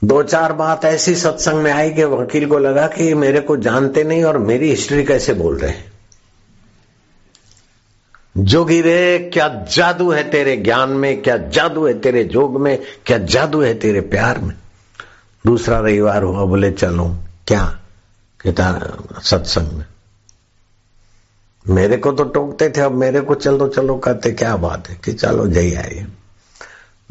[0.03, 4.03] दो चार बात ऐसी सत्संग में आई कि वकील को लगा कि मेरे को जानते
[4.03, 5.98] नहीं और मेरी हिस्ट्री कैसे बोल रहे हैं।
[8.39, 13.17] जोगी रे क्या जादू है तेरे ज्ञान में, क्या जादू है तेरे जोग में, क्या
[13.17, 14.55] जादू है तेरे प्यार में?
[15.45, 17.15] दूसरा रविवार हुआ, बोले, चलो,
[17.47, 17.79] क्या?
[18.39, 19.85] कहता, सत्संग में।
[21.67, 24.99] मेरे को तो टोकते थे, अब मेरे को चलो चलो, कहते, क्या बात है?
[25.03, 26.07] कि चलो, जय आइए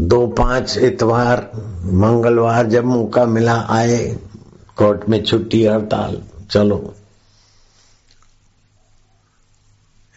[0.00, 1.50] दो पाँच इतवार,
[1.84, 4.16] मंगलवार जब मौका मिला, आए,
[4.76, 6.94] कोर्ट में छुट्टी, हड़ताल, चलो।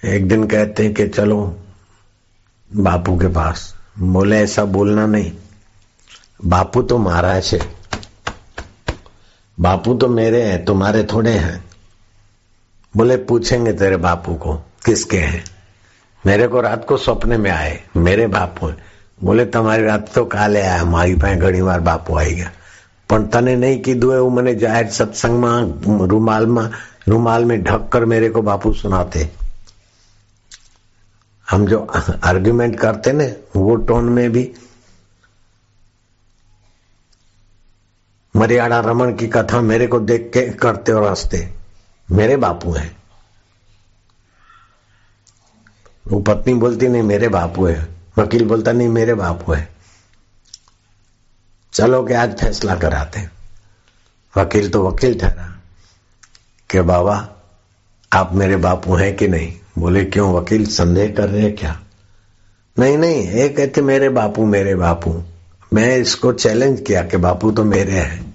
[0.02, 1.38] एक दिन कहते हैं कि चलो
[2.70, 5.32] बापू के पास बोले ऐसा बोलना नहीं
[6.44, 7.60] बापू तो महाराज है
[9.58, 11.58] बापू तो मेरे हैं तुम्हारे थोड़े हैं
[12.94, 15.44] बोले पूछेंगे तेरे बापू को किसके हैं
[16.24, 18.76] मेरे को रात को सपने में आए मेरे बापू हैं
[19.20, 22.50] બોલે તમારી રાત તો કાલે આયા મારી પાસે ઘણી વાર બાપુ આવી ગયા
[23.10, 25.70] પણ તને નહીં કીધું એવું મને જાહેર સત્સંગમાં
[26.12, 26.66] રૂમાલમાં
[27.08, 29.20] रूमाल में ढक कर मेरे को बापू सुनाते
[31.51, 31.87] हम जो
[32.23, 34.53] आर्ग्यूमेंट करते ना, वो टोन में भी
[38.35, 41.53] मरियाड़ा रमन की कथा मेरे को देख के करते और हँसते।
[42.11, 42.97] मेरे बापू हैं।
[46.07, 49.75] वो पत्नी बोलती, नहीं, मेरे बापू है। वकील बोलता, नहीं, मेरे बापू है।
[51.73, 53.29] चलो कि आज फैसला कराते
[54.37, 55.61] वकील तो वकील ठहरा,
[56.69, 57.29] कि बाबा,
[58.13, 59.60] आप मेरे बापू हैं कि नहीं?
[59.78, 61.78] बोले क्यों वकील संदेह कर रहे क्या
[62.76, 65.22] नहीं नहीं ये कहते मेरे बापू मेरे बापू
[65.72, 68.34] मैं इसको चैलेंज किया कि बापू तो मेरे हैं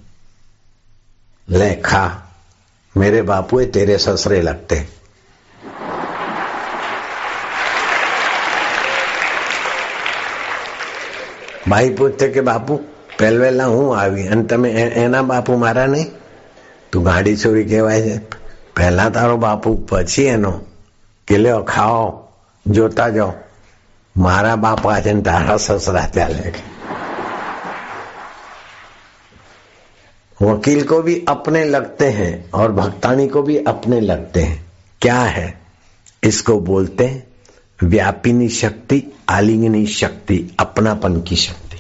[1.47, 2.05] ले खा
[2.95, 4.83] मेरे बापू है तेरे ससरे लगते
[11.69, 12.75] ભાઈ પૂછતે કે બાપુ
[13.17, 16.07] પહેલવેલા હું આવી અને તમે એના બાપુ મારા નહીં
[16.93, 18.15] તું ગાડી ચોરી કહેવાય છે
[18.75, 20.53] પહેલા તારો બાપુ પછી એનો
[21.27, 22.03] કે લ્યો ખાઓ
[22.65, 23.33] જોતા જાઓ
[24.15, 26.53] મારા બાપા છે તારા સસરા ચાલે
[30.39, 34.55] वकील को भी अपने लगते हैं और भक्तानी को भी अपने लगते हैं
[35.01, 35.47] क्या है
[36.23, 41.77] इसको बोलते हैं व्यापिनी शक्ति आलिंगनी शक्ति अपनापन की शक्ति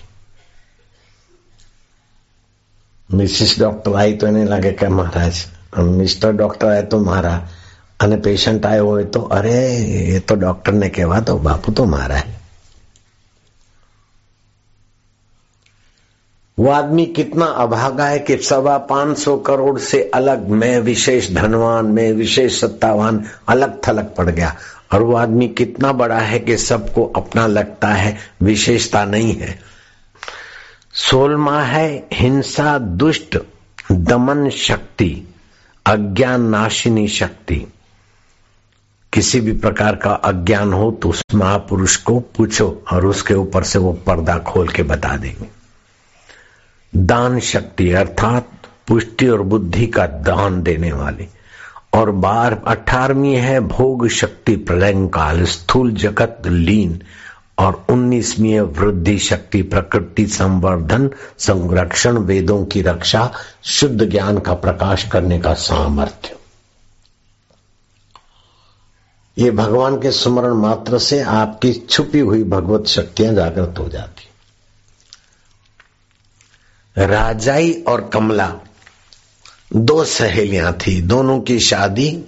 [3.09, 5.39] મિસિસ ડોક્ટર આવી તો એને લાગે કે મહારાજ
[5.95, 7.39] મિસ્ટર ડોક્ટર આવે તો મારા
[7.99, 9.57] અને પેશન્ટ આવ્યો હોય તો અરે
[10.11, 12.23] એ તો ડોક્ટરને કહેવા તો બાપુ તો મારા
[16.57, 21.85] वो आदमी कितना अभागा है कि सवा पांच सौ करोड़ से अलग मैं विशेष धनवान
[21.91, 24.53] मैं विशेष सत्तावान अलग थलग पड़ गया
[24.93, 29.57] और वो आदमी कितना बड़ा है कि सबको अपना लगता है विशेषता नहीं है
[30.99, 33.37] सोलमा है हिंसा दुष्ट
[33.91, 35.11] दमन शक्ति
[35.85, 37.65] अज्ञान नाशिनी शक्ति
[39.16, 43.78] किसी भी प्रकार का अज्ञान हो तो उस महापुरुष को पूछो और उसके ऊपर से
[43.78, 45.46] वो पर्दा खोल के बता देंगे।
[46.96, 48.48] दान शक्ति अर्थात
[48.88, 51.26] पुष्टि और बुद्धि का दान देने वाले।
[51.94, 57.02] और बार अठारहवीं है भोग शक्ति प्रलय काल स्थूल जगत लीन।
[57.58, 63.32] और उन्नीसवीं वृद्धि शक्ति प्रकृति संवर्धन, संरक्षण, वेदों की रक्षा,
[63.64, 66.36] शुद्ध ज्ञान का प्रकाश करने का सामर्थ्य।
[69.38, 74.28] ये भगवान के स्मरण मात्र से आपकी छुपी हुई भगवत शक्तियाँ जागृत हो जाती।
[76.98, 78.54] राजाई और कमला,
[79.76, 82.24] दो सहेलियाँ थी, दोनों की शादी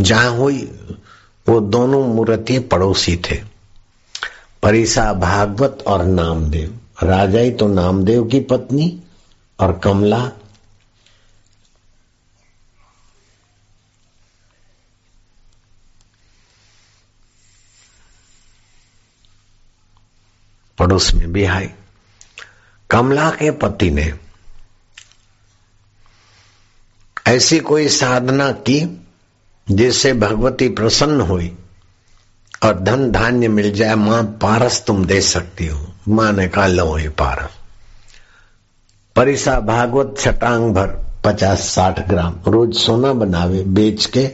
[0.00, 0.78] जहाँ हुई,
[1.48, 3.42] वो दोनों मूर्ति पड़ोसी थे।
[4.62, 9.02] परिसा भागवत और नामदेव। राजाई तो नामदेव की पत्नी
[9.60, 10.30] और कमला
[20.78, 21.70] पड़ोस में भी आई।
[22.90, 24.14] कमला के पति ने
[27.26, 29.06] ऐसी कोई साधना की
[29.70, 31.58] जिससे भगवती प्रसन्न हुई
[32.62, 36.98] और धन धान्य मिल जाए, माँ पारस तुम दे सकती हो। माँ ने कहा, लो
[36.98, 37.50] ये पारस।
[39.16, 44.30] परिसा भागवत छटांग भर पचास साठ ग्राम। रोज सोना बनावे, बेच के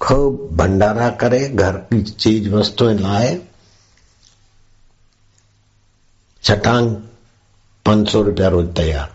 [0.00, 3.45] खूब भंडारा करे, घर की चीज़ वस्तुएँ लाए
[6.45, 6.87] छटांग
[7.85, 9.09] પાંચસો રૂપિયા રોજ તૈયાર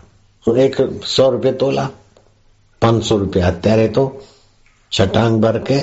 [0.65, 1.83] एक सौ रुपये तोला
[2.81, 4.03] पांच सौ रुपया અત્યારે तो
[4.91, 5.77] छटांग भर के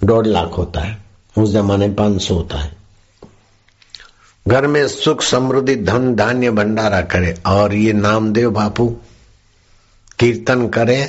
[0.00, 0.92] डेढ़ लाख होता है
[1.36, 2.70] उस जमाने में पांच सौ होता है
[4.46, 8.86] घर में सुख समृद्धि धन धान्य भंडारा करे और ये नामदेव बापू
[10.18, 11.00] कीर्तन करे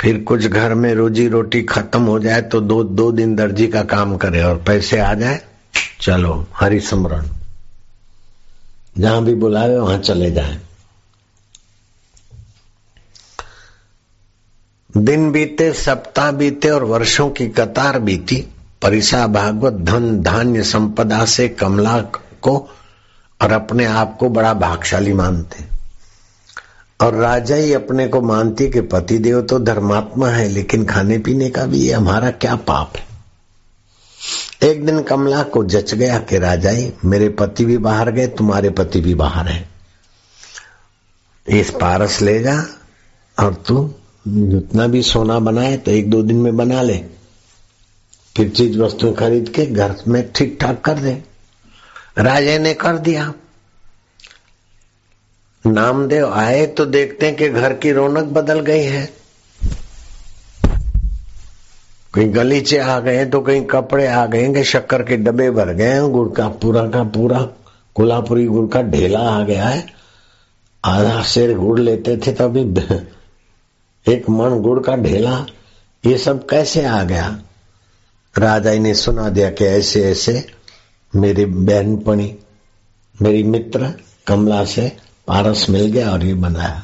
[0.00, 3.82] फिर कुछ घर में रोजी रोटी खत्म हो जाए तो दो दो दिन दर्जी का
[3.94, 5.40] काम करे और पैसे आ जाए
[6.03, 7.27] चलो हरि स्मरण
[8.97, 10.59] जहाँ भी बुलावे वहाँ चले जाए।
[14.97, 18.47] दिन बीते, सप्ताह बीते और वर्षों की कतार बीती।
[18.81, 22.01] परिसा भागवत धन, धान्य संपदा से कमला
[22.41, 22.69] को
[23.41, 25.65] और अपने आप को बड़ा भागशाली मानते।
[27.05, 31.49] और राजा ही अपने को मानती कि पति देव तो धर्मात्मा है, लेकिन खाने पीने
[31.49, 33.12] का भी ये हमारा क्या पाप है?
[34.61, 39.01] एक दिन कमला को जच गया कि राजाई मेरे पति भी बाहर गए, तुम्हारे पति
[39.01, 39.69] भी बाहर है।
[41.47, 42.65] इस पारस ले जा,
[43.37, 43.93] और तू
[44.27, 46.97] जितना भी सोना बनाए तो एक दो दिन में बना ले।
[48.37, 51.23] फिर चीज़ वस्तु खरीद के घर में ठीक ठाक कर दे।
[52.17, 53.33] राजा ने कर दिया।
[55.65, 59.22] नामदेव आए तो देखते हैं कि घर की रौनक बदल गई है।
[62.13, 66.09] कहीं गलीचे आ गए तो कहीं कपड़े आ गए कि शक्कर के डब्बे भर गए
[66.09, 67.47] गुड़ का पूरा का पूरा,
[67.95, 69.85] कोल्हापुरी गुड़ का ढेला आ गया है।
[70.85, 72.61] आधा शेर गुड़ लेते थे तभी
[74.11, 75.45] एक मन गुड़ का ढेला,
[76.05, 77.39] ये सब कैसे आ गया?
[78.37, 80.47] राजा ने सुना दिया कि ऐसे ऐसे
[81.15, 82.37] मेरी बहनपणी
[83.21, 83.93] मेरी मित्र
[84.27, 84.97] कमला से
[85.27, 86.83] पारस मिल गया और ये बनाया।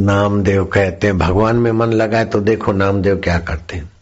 [0.00, 3.97] नामदेव कहते हैं, भगवान में मन लगाए तो देखो नामदेव क्या करते हैं।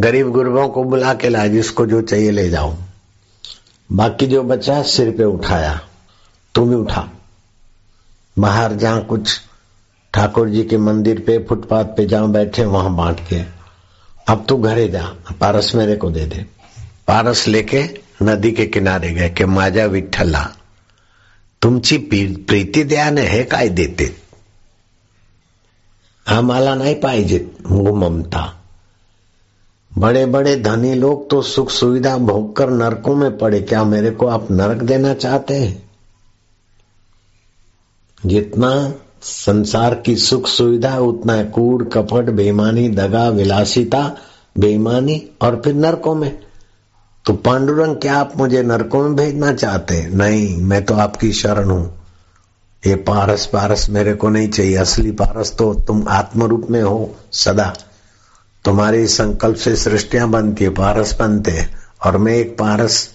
[0.00, 2.74] गरीब गुरबों को बुला के लाए, जिसको जो चाहिए ले जाओ।
[3.92, 5.80] बाकी जो बचा, सिर पे उठाया।
[6.54, 7.08] तू भी उठा।
[8.38, 9.40] बाहर जहाँ कुछ
[10.14, 13.42] ठाकुर जी के मंदिर पे, फुटपाथ पे जहाँ बैठे, वहाँ बांट के,
[14.28, 15.06] अब तू घरे जा,
[15.40, 16.46] पारस मेरे को दे दे।
[17.08, 17.84] पारस लेके
[18.22, 20.48] नदी के किनारे गए कि माझ्या विठ्ठला,
[21.62, 21.98] तुमची
[22.48, 24.16] प्रीती द्याने हे काय देते?
[26.28, 28.59] आम्हाला नहीं पाहिजे वो ममता.
[29.98, 34.26] बड़े बड़े धनी लोग तो सुख सुविधा भोग कर नरकों में पड़े। क्या मेरे को
[34.26, 35.90] आप नरक देना चाहते हैं?
[38.26, 44.16] जितना संसार की सुख सुविधा उतना कूड़, कपट, बेईमानी, दगा, विलासिता,
[44.58, 46.38] बेईमानी और फिर नरकों में।
[47.26, 50.10] तो पांडुरंग, क्या आप मुझे नरकों में भेजना चाहते हैं?
[50.10, 51.98] नहीं, मैं तो आपकी शरण हूँ।
[52.86, 57.14] ये पारस पारस मेरे को नहीं चाहिए। असली पारस तो तुम आत्म रूप में हो,
[57.32, 57.76] सदा।
[58.64, 63.14] तुम्हारी संकल्प से सृष्टियाँ बनती है, पारस बनते हैं। और मैं एक पारस,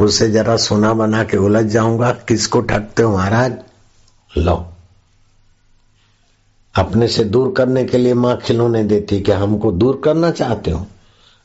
[0.00, 3.54] उसे जरा सोना बना के उलझ जाऊँगा। किसको ठगते हो महाराज?
[4.38, 4.70] लो।
[6.74, 10.86] अपने से दूर करने के लिए माँ खिलौने देती कि हमको दूर करना चाहते हो?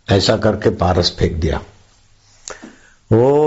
[0.10, 1.58] ऐसा करके पारस फेंक दिया।
[3.12, 3.40] ओ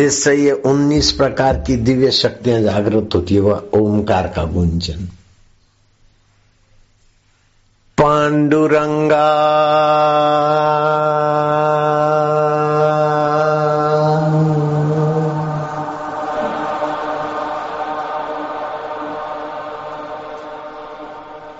[0.00, 5.04] जिससे ये उन्नीस प्रकार की दिव्य शक्तियाँ जागृत होती है, वह ओमकार का गुंजन।
[7.98, 9.26] पांडुरंगा।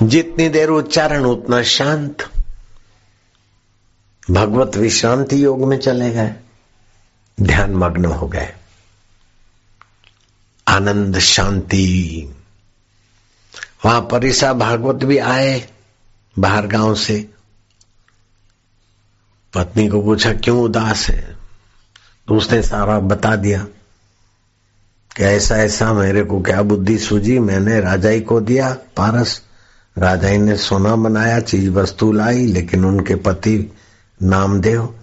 [0.03, 2.17] जितनी देर उच्चारण, उतना शांत।
[4.31, 6.35] भगवत विश्रांति योग में चले गए।
[7.43, 8.53] ध्यान मग्न हो गए।
[10.69, 12.35] आनंद, शांति।
[13.85, 15.69] वहाँ परिसा भागवत भी आए
[16.39, 17.31] बाहर गाँव से।
[19.55, 21.37] पत्नी को पूछा, क्यों उदास है?
[22.29, 23.65] तो उसने सारा बता दिया
[25.17, 29.43] कि ऐसा ऐसा मेरे को क्या बुद्धि सूझी। मैंने राजाई को दिया पारस।
[29.99, 33.73] राजाई ने सोना बनाया, चीज़ वस्तु लाई, लेकिन उनके पति
[34.23, 35.00] नामदेव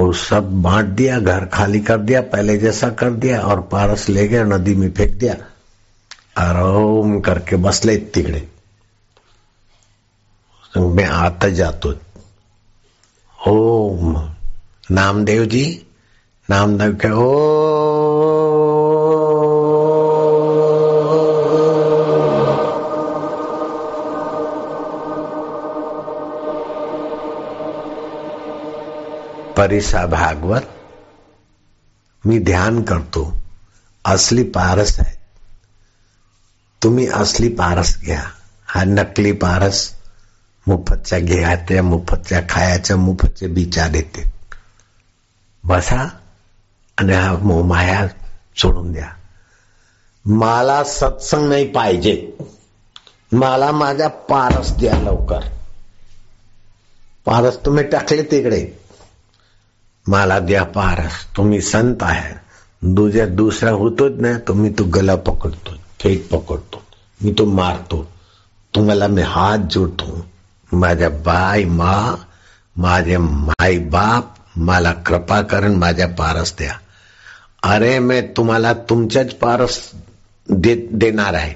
[0.00, 4.28] वो सब बांट दिया, घर खाली कर दिया, पहले जैसा कर दिया और पारस ले
[4.28, 5.36] गया, नदी में फेंक दिया।
[6.38, 8.48] आराम करके बस ले तिगड़े।
[10.76, 11.94] मैं आता जातो।
[13.48, 14.30] ओम।
[14.90, 15.86] नामदेव जी,
[16.50, 17.79] नामदेव के ओ
[29.60, 30.60] परिसा भागवत,
[32.26, 33.40] मी ध्यान करतो,
[34.04, 35.18] असली पारस आहे.
[36.82, 38.22] तुम्ही असली पारस घ्या.
[38.66, 39.94] हा नकली पारस
[40.66, 44.32] मुफतच्या घ्यायच्या, मुफतच्या खायच्या, मुफतचे बिचा देते
[45.64, 46.08] बसा
[46.98, 48.08] आणि हा मोमाया
[48.56, 49.08] सोडून द्या.
[50.24, 52.38] मला सत्संग नाही पाहिजे.
[53.32, 55.40] मला माझ्या पारस द्या लवकर.
[57.24, 58.79] पारस तुम्ही टाकले तिकडे.
[60.06, 62.34] मला द्या पारस तुम्ही संत आहे.
[62.82, 66.82] दुजा दुसरा होतोच ना तो मी तो गला पकडतो फेक पकडतो
[67.22, 68.08] मी तो मारतो.
[68.74, 70.26] तुम्हाला मी हात जोडतो.
[70.72, 72.14] माझ्या बाय मा
[72.76, 76.72] माझे माई बाप मला कृपा करून माझ्या पारस द्या.
[77.62, 79.90] अरे मैं तुम्हाला तुमच्याच पारस
[80.48, 81.54] दे, देणार आहे.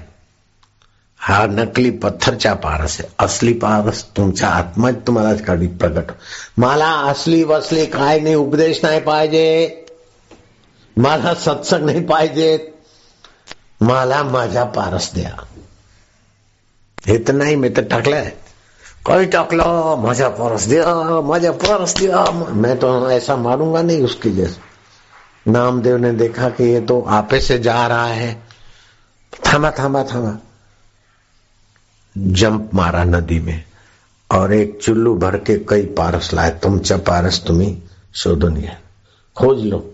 [1.27, 3.09] हा नकली पत्थरच्या पारस आहे.
[3.19, 6.11] असली पारस तुमच्या आत्माच तुम्हाला कधी प्रगट
[6.57, 9.85] मला असली वसली काय नाही, उपदेश नाही पाहिजे.
[10.97, 12.73] मला सत्संग नाही पाहिजे.
[13.81, 15.31] मला माझ्या पारस द्या.
[17.07, 18.31] हे तर नाही, मी तर टाकलंय.
[19.05, 19.95] कोई टाकलो?
[19.95, 22.31] माझ्या पारस दिया, माझ्या पारस दिया.
[22.31, 24.61] मैं तो ऐसा मारूँगा नहीं उसकी जैसे.
[25.51, 28.43] नामदेव ने देखा कि ये तो आपे से जा रहा है.
[29.47, 30.37] थामा थामा थामा
[32.17, 33.63] जंप मारा नदी में,
[34.31, 37.81] और एक चुल्लू भर के कई पारस लाए। तुम च पारस, तुम्हें
[38.15, 38.77] शोधून घ्या
[39.35, 39.91] खोज लो।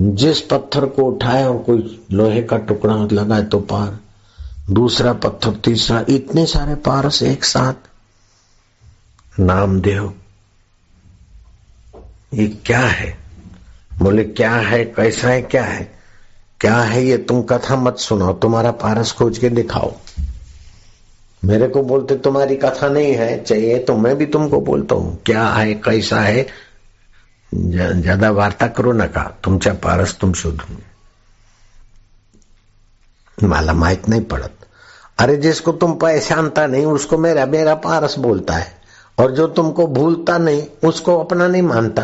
[0.00, 3.98] जिस पत्थर को उठाए और कोई लोहे का टुकड़ा लगाए तो पार।
[4.70, 7.74] दूसरा पत्थर, तीसरा, इतने सारे पारस एक साथ।
[9.40, 10.14] नामदेव
[12.34, 13.18] ये क्या है?
[13.98, 14.84] बोले, क्या है?
[14.84, 15.42] कैसा है?
[15.42, 15.98] क्या है?
[16.60, 17.16] क्या है ये?
[17.18, 19.94] तुम कथा मत सुनाओ। तुम्हारा पारस खोज के दिखाओ।
[21.42, 25.46] मेरे को बोलते तुम्हारी कथा नहीं है, चाहिए तो मैं भी तुमको बोलता हूँ। क्या
[25.48, 26.46] है, कैसा है?
[27.54, 30.82] ज़्यादा वार्ता करू नका तुमच्या पारस तुम शोधून
[33.38, 34.52] मला माहित नहीं पड़त।
[35.18, 38.74] अरे जिसको तुम पहचानता नहीं, उसको मेरा मेरा पारस बोलता है।
[39.18, 42.02] और जो तुमको भूलता नहीं, उसको अपना नहीं मानता।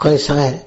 [0.00, 0.66] कैसा है?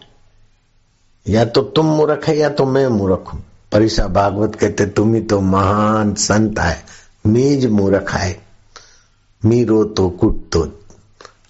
[1.28, 5.22] या तो तुम मूर्ख है, या तो मैं मूर्ख हूँ। परिसा भागवत कहते, तुम ही
[5.22, 6.86] तो महान संत है।
[7.28, 8.40] मीज मूर्ख है।
[9.46, 10.80] मीरो तो कुटतो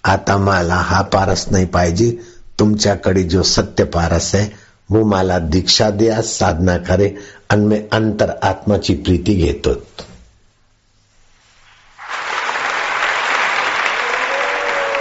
[0.04, 2.20] आता मला। हा, पारस नाही पाहिजे
[2.58, 4.54] तुमच्याकडे जो सत्य पारस है,
[4.90, 7.16] वो मला दीक्षा द्या, साधना करे
[7.50, 9.82] आणि मी अंतर आत्माची प्रीती घेतो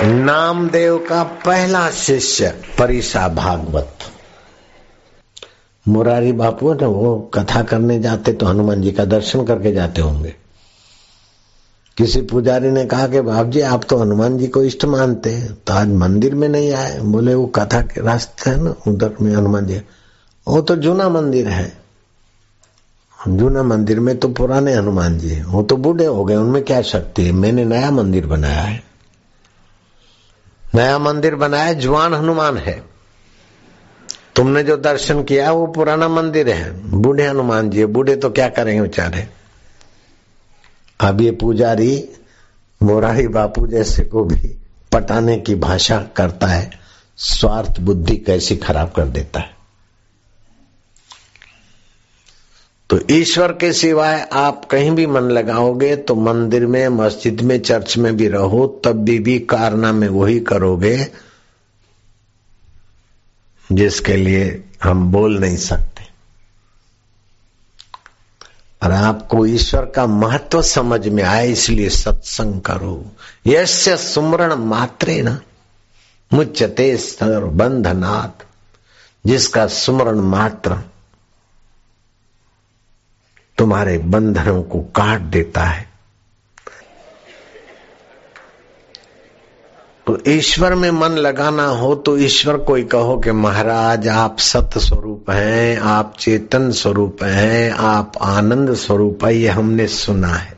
[0.01, 2.49] नामदेव का पहला शिष्य
[2.79, 3.97] परिसा भागवत।
[5.87, 10.35] मुरारी बापू ना, वो कथा करने जाते तो हनुमान जी का दर्शन करके जाते होंगे।
[11.97, 15.53] किसी पुजारी ने कहा कि बाप जी, आप तो हनुमान जी को इष्ट मानते हैं
[15.67, 19.35] तो आज मंदिर में नहीं आए। बोले, वो कथा के रास्ते है ना, उधर में
[19.35, 19.81] हनुमान जी।
[20.47, 21.77] वो तो जूना मंदिर है।
[23.19, 27.25] जूना मंदिर में तो पुराने हनुमान जी वो तो बूढ़े हो गए, उनमें क्या शक्ति
[27.25, 27.31] है?
[27.31, 28.83] मैंने नया मंदिर बनाया है।
[30.75, 32.96] नया मंदिर बनाया, जवान हनुमान है।
[34.37, 38.81] तुमने जो दर्शन किया वो पुराना मंदिर है। बूढ़े हनुमान जी बूढ़े तो क्या करेंगे
[38.81, 39.27] बेचारे?
[40.99, 42.09] अब ये पुजारी
[42.81, 44.55] मोरारी बापू जैसे को भी
[44.91, 46.69] पटाने की भाषा करता है
[47.17, 49.55] स्वार्थ बुद्धि कैसी खराब कर देता है।
[52.89, 57.97] तो ईश्वर के सिवाय आप कहीं भी मन लगाओगे तो मंदिर में मस्जिद में चर्च
[57.97, 61.26] में भी रहो तब भी, भी कारना में वही करोगे।
[63.71, 66.07] जिसके लिए हम बोल नहीं सकते।
[68.83, 73.11] और आपको ईश्वर का महत्व समझ में आए, इसलिए सत्संग करो।
[73.47, 75.39] यश सुमरण मात्रे न,
[76.33, 78.45] मुच्यते बंधनाथ
[79.25, 80.77] जिसका सुमरण मात्र
[83.57, 85.96] तुम्हारे बंधनों को काट देता है।
[90.07, 94.69] तो ईश्वर में मन लगाना हो तो ईश्वर को ही कहो कि महाराज, आप सत
[94.77, 100.57] स्वरूप हैं, आप चेतन स्वरूप हैं, आप आनंद स्वरूप है, ये हमने सुना है।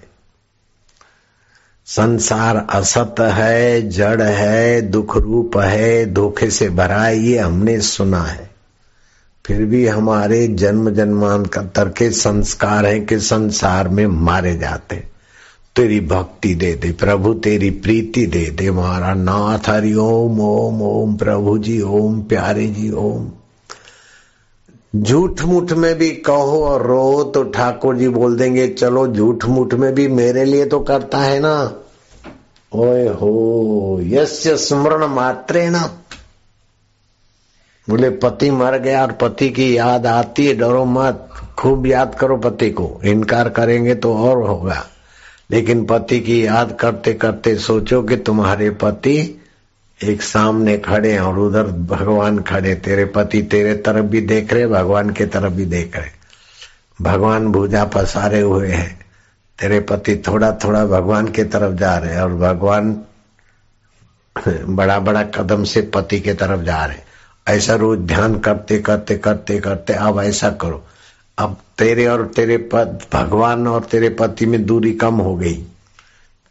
[1.86, 8.24] संसार असत है, जड़ है, दुख रूप है, धोखे से भरा है, ये हमने सुना
[8.24, 8.50] है।
[9.46, 15.19] फिर भी हमारे जन्म जन्मांतर के संस्कार हैं कि संसार में मारे जाते
[15.80, 21.16] तेरी भक्ति दे दे, प्रभु तेरी प्रीति दे दे, मारा नाथ हरि ओम ओम ओम,
[21.16, 23.32] प्रभु जी, ओम, प्यारे जी, ओम।
[24.96, 29.74] झूठ मुठ में भी कहो और रो तो ठाकुर जी बोल देंगे, चलो झूठ मुठ
[29.74, 31.74] में भी मेरे लिए तो करता है ना।
[32.76, 35.92] ओए हो, यस्य स्मरण मात्रे ना
[37.90, 42.38] बोले, पति मर गया और पति की याद आती है, डरो मत, खूब याद करो
[42.38, 44.86] पति को, इनकार करेंगे तो और होगा।
[45.52, 49.42] लेकिन पति की याद करते करते सोचो कि तुम्हारे पति
[50.04, 54.68] एक सामने खड़े हैं और उधर भगवान खड़े तेरे पति तेरे तरफ़ भी देख रहे
[54.68, 56.10] भगवान के तरफ़ भी देख रहे
[57.02, 59.00] भगवान भूजा पसारे हुए हैं।
[59.60, 63.02] तेरे पति थोड़ा थोड़ा भगवान के तरफ़ जा रहे हैं और भगवान
[64.76, 67.10] बड़ा बड़ा कदम से पति के तरफ़ जा रहे
[67.48, 70.86] ऐसा रोज ध्यान करते करते करते करते, अब ऐसा करो।
[71.40, 75.66] अब तेरे और तेरे पद, भगवान और तेरे पति में दूरी कम हो गई।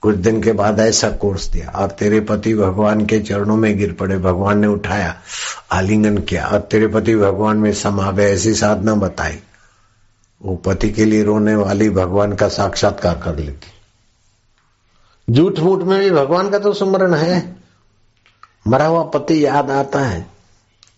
[0.01, 3.93] कुछ दिन के बाद ऐसा कोर्स दिया और तेरे पति भगवान के चरणों में गिर
[3.93, 5.21] पड़े। भगवान ने उठाया,
[5.73, 9.39] आलिंगन किया और तेरे पति भगवान में समा गए ऐसी साधना बताई।
[10.43, 13.73] वो पति के लिए रोने वाली भगवान का साक्षात्कार कर लेती।
[15.33, 17.57] झूठ मूठ में भी भगवान का तो सुमरण है।
[18.69, 20.38] मरा हुआ पति याद आता है।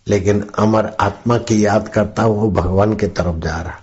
[0.07, 3.79] लेकिन अमर आत्मा की याद करता वो भगवान के तरफ़ जा रहा।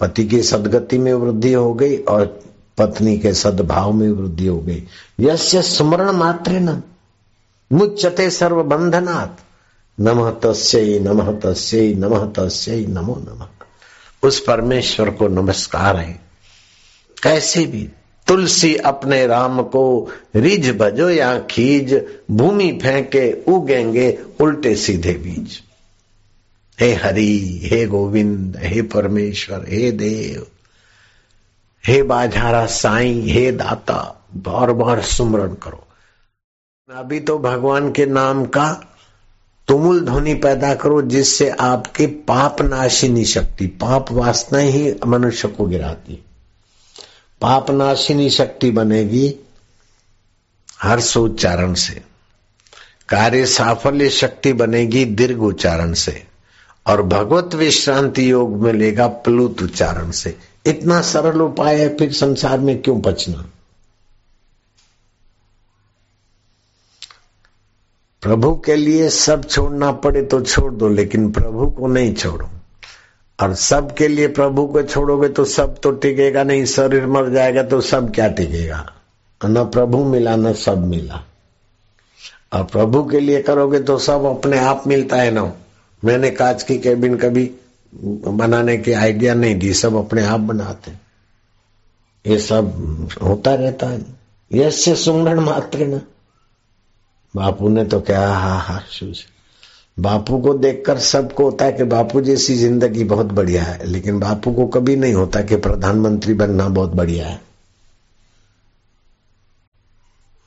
[0.00, 2.40] पति की सदगति में वृद्धि हो गई और
[2.78, 4.84] पत्नी के सद्भाव में वृद्धि हो गई।
[5.20, 6.82] यस्य स्मरण मात्र न
[7.72, 9.40] मुच्यते सर्व बंधनात्
[10.00, 13.46] नमः तस्य नमः तस्य नमः तस्य, नमो नमः।
[14.22, 16.20] उस परमेश्वर को नमस्कार है।
[17.22, 17.88] कैसे भी
[18.28, 25.62] तुलसी अपने राम को रिज भजो या खीज, भूमि फेंके, उगेंगे उल्टे सीधे बीज।
[26.80, 30.46] हे हरि, हे गोविंद, हे परमेश्वर, हे देव,
[31.86, 35.86] हे बाझारा साई, हे दाता बार बार सुमरण करो।
[36.90, 38.84] अभी तो भगवान के नाम का
[39.68, 46.24] तुमुल ध्वनि पैदा करो, जिससे आपके पाप नाशिनी शक्ति, पाप वासना ही मनुष्य को गिराती।
[47.40, 49.34] पाप नाशिनी शक्ति बनेगी
[50.82, 52.02] हर्ष उच्चारण से।
[53.08, 56.26] कार्य साफल्य शक्ति बनेगी दीर्घ उच्चारण से।
[56.86, 62.60] और भगवत विश्रांति योग में लेगा प्लुत उच्चारण से। इतना सरल उपाय है, फिर संसार
[62.60, 63.50] में क्यों बचना?
[68.22, 72.50] प्रभु के लिए सब छोड़ना पड़े तो छोड़ दो, लेकिन प्रभु को नहीं छोड़ो।
[73.38, 77.62] और सब के लिए प्रभु को छोड़ोगे तो सब तो टिकेगा नहीं, शरीर मर जाएगा
[77.62, 78.92] तो सब क्या टिकेगा?
[79.40, 81.22] न प्रभु मिला, न सब मिला।
[82.52, 85.52] और प्रभु के लिए करोगे तो सब अपने आप मिलता है ना।
[86.02, 87.50] मैंने कांच की केबिन कभी
[87.94, 90.92] बनाने की आइडिया नहीं दी, सब अपने आप बनाते
[92.24, 94.04] ये सब होता रहता है।
[94.52, 96.00] यश से सुंगण मात्र ना।
[97.34, 99.22] बापू ने तो क्या हा हा शूज़
[99.98, 104.52] बापू को देखकर सबको होता है कि बापू जैसी ज़िंदगी बहुत बढ़िया है, लेकिन बापू
[104.52, 107.40] को कभी नहीं होता कि प्रधानमंत्री बनना बहुत बढ़िया है।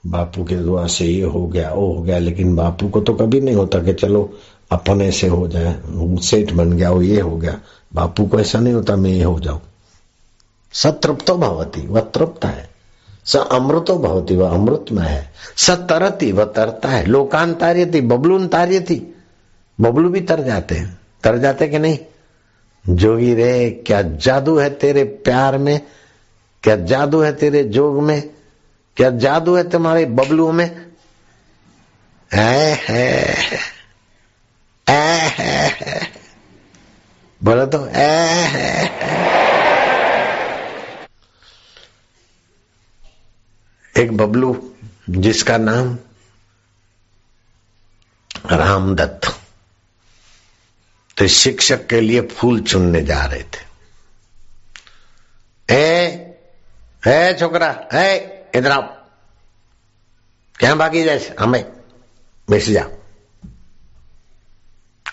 [0.06, 3.42] बापू के दुआ से ये हो गया, वो हो गया, लेकिन बापू को तो कभी
[3.42, 4.34] नहीं होता कि चलो,
[4.72, 5.76] अपन ऐसे हो जाए,
[6.22, 7.60] सेठ बन गया, वो ये हो गया।
[7.94, 9.62] बापू को ऐसा नहीं होता, मैं ये हो जाऊँ।
[10.74, 12.70] सतृप्तो भवती, वह तृप्त है।
[13.26, 18.02] स अमृतो भवती, वह अमृत में है। स तरती, वह तरता है। लोकान तार्य थी
[18.02, 19.08] बबलून तार्य थी
[19.82, 22.00] बबलू भी तर जाते हैं। तर जाते कि नहीं?
[22.90, 25.82] जोगी रे क्या जादू है तेरे प्यार में?
[26.64, 28.30] क्या जादू है तेरे जोग में?
[28.98, 30.92] क्या जादू है तुम्हारे बबलू में?
[32.34, 33.36] है, है,
[34.90, 36.12] है,
[37.44, 38.86] बोलो तो है,
[43.98, 44.74] एक बबलू
[45.10, 45.98] जिसका नाम
[48.52, 49.41] रामदत्त।
[51.22, 53.64] तो शिक्षक के लिए फूल चुनने जा रहे थे।
[55.76, 56.08] ए,
[57.08, 58.82] ए छोकरा ए इधर आओ।
[60.56, 61.36] क्या बाकी जैसे?
[61.40, 61.72] हमें
[62.50, 62.84] बेस जा।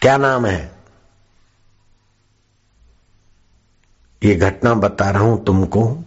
[0.02, 0.72] क्या नाम है?
[4.22, 6.04] ये घटना बता रहा हूँ तुमको।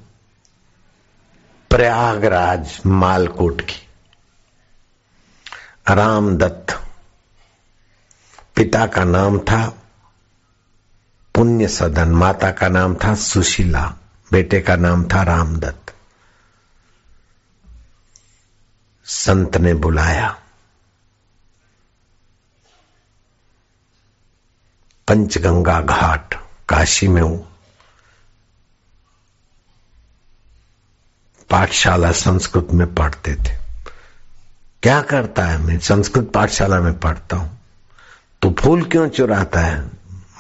[1.70, 3.88] प्रयागराज मालकोट की।
[5.90, 6.82] रामदत्त।
[8.56, 9.78] पिता का नाम था
[11.42, 13.94] पुण्य सदन। माता का नाम था सुशीला,
[14.32, 15.94] बेटे का नाम था रामदत्त।
[19.06, 20.40] संत ने बुलाया।
[25.08, 26.34] पंचगंगा घाट,
[26.70, 27.58] काशी में हूँ।
[31.50, 33.58] पाठशाला संस्कृत में पढ़ते थे।
[34.84, 35.58] क्या करता है?
[35.58, 37.62] मैं संस्कृत पाठशाला में पढ़ता हूँ।
[38.42, 39.92] तो फूल क्यों चुराता है?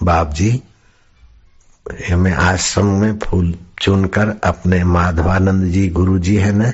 [0.04, 0.64] बाप जी
[1.86, 6.71] मैं आश्रम में फूल चुनकर अपने माधवानंद जी गुरु जी है ना,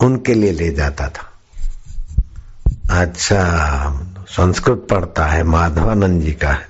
[0.00, 1.26] उनके लिए ले जाता था।
[2.92, 3.42] अच्छा
[4.28, 6.68] संस्कृत पढ़ता है, माधवानंद जी का है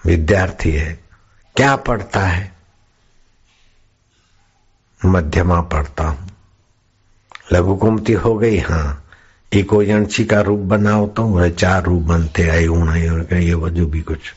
[0.00, 0.92] विद्यार्थी है।
[1.56, 2.52] क्या पढ़ता है?
[5.00, 6.28] मध्यमा पढ़ता हूँ।
[7.52, 9.04] लघु कुमती हो गई हाँ।
[9.52, 14.00] इको यंशी का रूप बनाओ तो वह चार रूप बनते आए, ऊण ये वज़ू भी
[14.02, 14.34] कुछ।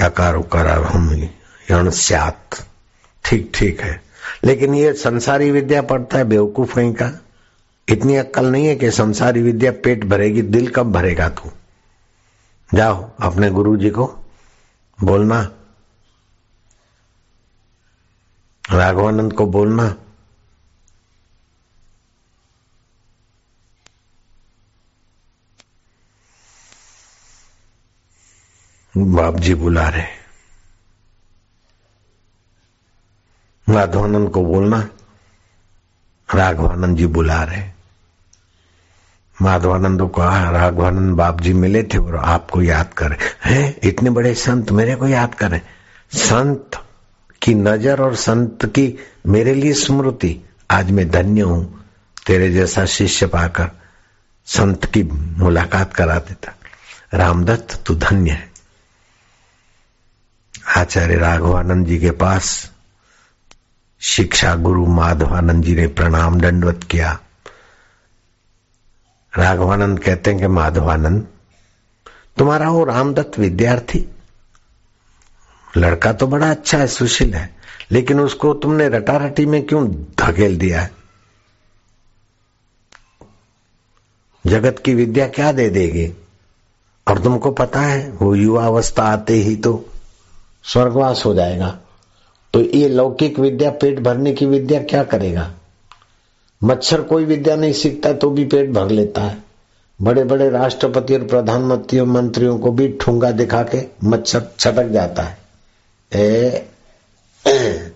[0.00, 1.28] अकार उकार हम
[1.70, 2.66] यणस्यात
[3.24, 4.02] ठीक ठीक है।
[4.44, 7.20] लेकिन ये संसारी विद्या पढ़ता है बेवकूफ़ कहीं का।
[7.88, 11.50] इतनी अक्कल नहीं है कि संसारी विद्या पेट भरेगी, दिल कब भरेगा तू?
[12.74, 14.16] जाओ, अपने गुरु जी को
[15.04, 15.50] बोलना।
[18.70, 19.94] राघवानंद को बोलना।
[28.96, 30.04] बाप जी बुला रहे
[33.68, 34.78] माधवानंद को बोलना,
[36.28, 37.64] राघवानंद जी बुला रहे
[39.42, 44.34] माधवानंद को कहा, राघवानंद बाप जी मिले थे और आपको याद करें हैं। इतने बड़े
[44.34, 45.60] संत मेरे को याद करें
[46.12, 46.82] संत
[47.42, 50.36] की नज़र और संत की मेरे लिए स्मृति।
[50.70, 51.84] आज मैं धन्य हूँ,
[52.26, 53.70] तेरे जैसा शिष्य पाकर
[54.46, 55.02] संत की
[55.38, 56.54] मुलाकात करा देता।
[57.14, 58.55] रामदत्त, तू धन्य है।
[60.76, 62.70] आचार्य राघवानंद जी के पास
[64.00, 67.20] शिक्षा गुरु माधवानंद जी ने प्रणाम दंडवत किया।
[69.38, 71.26] राघवानंद कहते हैं कि माधवानंद,
[72.38, 74.06] तुम्हारा वो रामदत्त विद्यार्थी,
[75.76, 77.56] लड़का तो बड़ा अच्छा है, सुशील है,
[77.90, 80.90] लेकिन उसको तुमने रटा रटी में क्यों धकेल दिया है?
[84.46, 86.12] जगत की विद्या क्या दे देगी?
[87.08, 89.88] और तुमको पता है, वो युवा अवस्था आते ही तो
[90.72, 91.78] स्वर्गवास हो जाएगा।
[92.52, 95.52] तो ये लौकिक विद्या पेट भरने की विद्या क्या करेगा?
[96.64, 99.44] मच्छर कोई विद्या नहीं सीखता तो भी पेट भर लेता है।
[100.02, 105.38] बड़े बड़े राष्ट्रपति और प्रधानमंत्री मंत्रियों को भी ठूँगा दिखा के मच्छर छटक जाता है।
[106.12, 106.66] ए,
[107.46, 107.92] ए,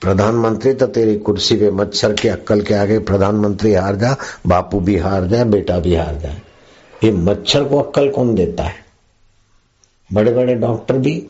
[0.00, 4.16] प्रधानमंत्री तो तेरी कुर्सी पे मच्छर के अक्कल के आगे प्रधानमंत्री हार जा
[4.46, 6.42] बापू भी हार जाए बेटा भी हार जाए।
[7.04, 8.74] ये मच्छर को अक्कल कौन देता है?
[10.12, 11.26] बड़े बड़े डॉक्टर भी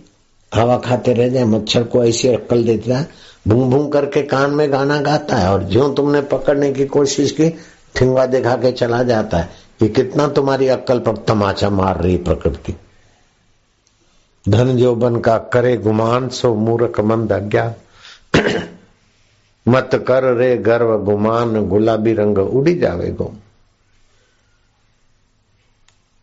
[0.54, 3.08] हवा खाते रह जाए, मच्छर को ऐसी अक्कल देता है
[3.48, 7.48] भूम भूं करके कान में गाना गाता है और जो तुमने पकड़ने की कोशिश की,
[7.96, 12.76] ठिंगवा दिखा के चला जाता है। कि कितना तुम्हारी अक्कल पर तमाचा मार रही प्रकृति।
[14.48, 17.74] धन जो बन का करे गुमान, सो मूर्ख मंद अज्ञान।
[19.68, 23.34] मत कर रे गर्व गुमान, गुलाबी रंग उड़ी जावे गो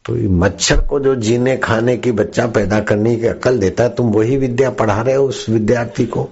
[0.07, 4.11] तो मच्छर को जो जीने, खाने की बच्चा पैदा करने की अकल देता है, तुम
[4.11, 6.29] वही विद्या पढ़ा रहे हो उस विद्यार्थी को।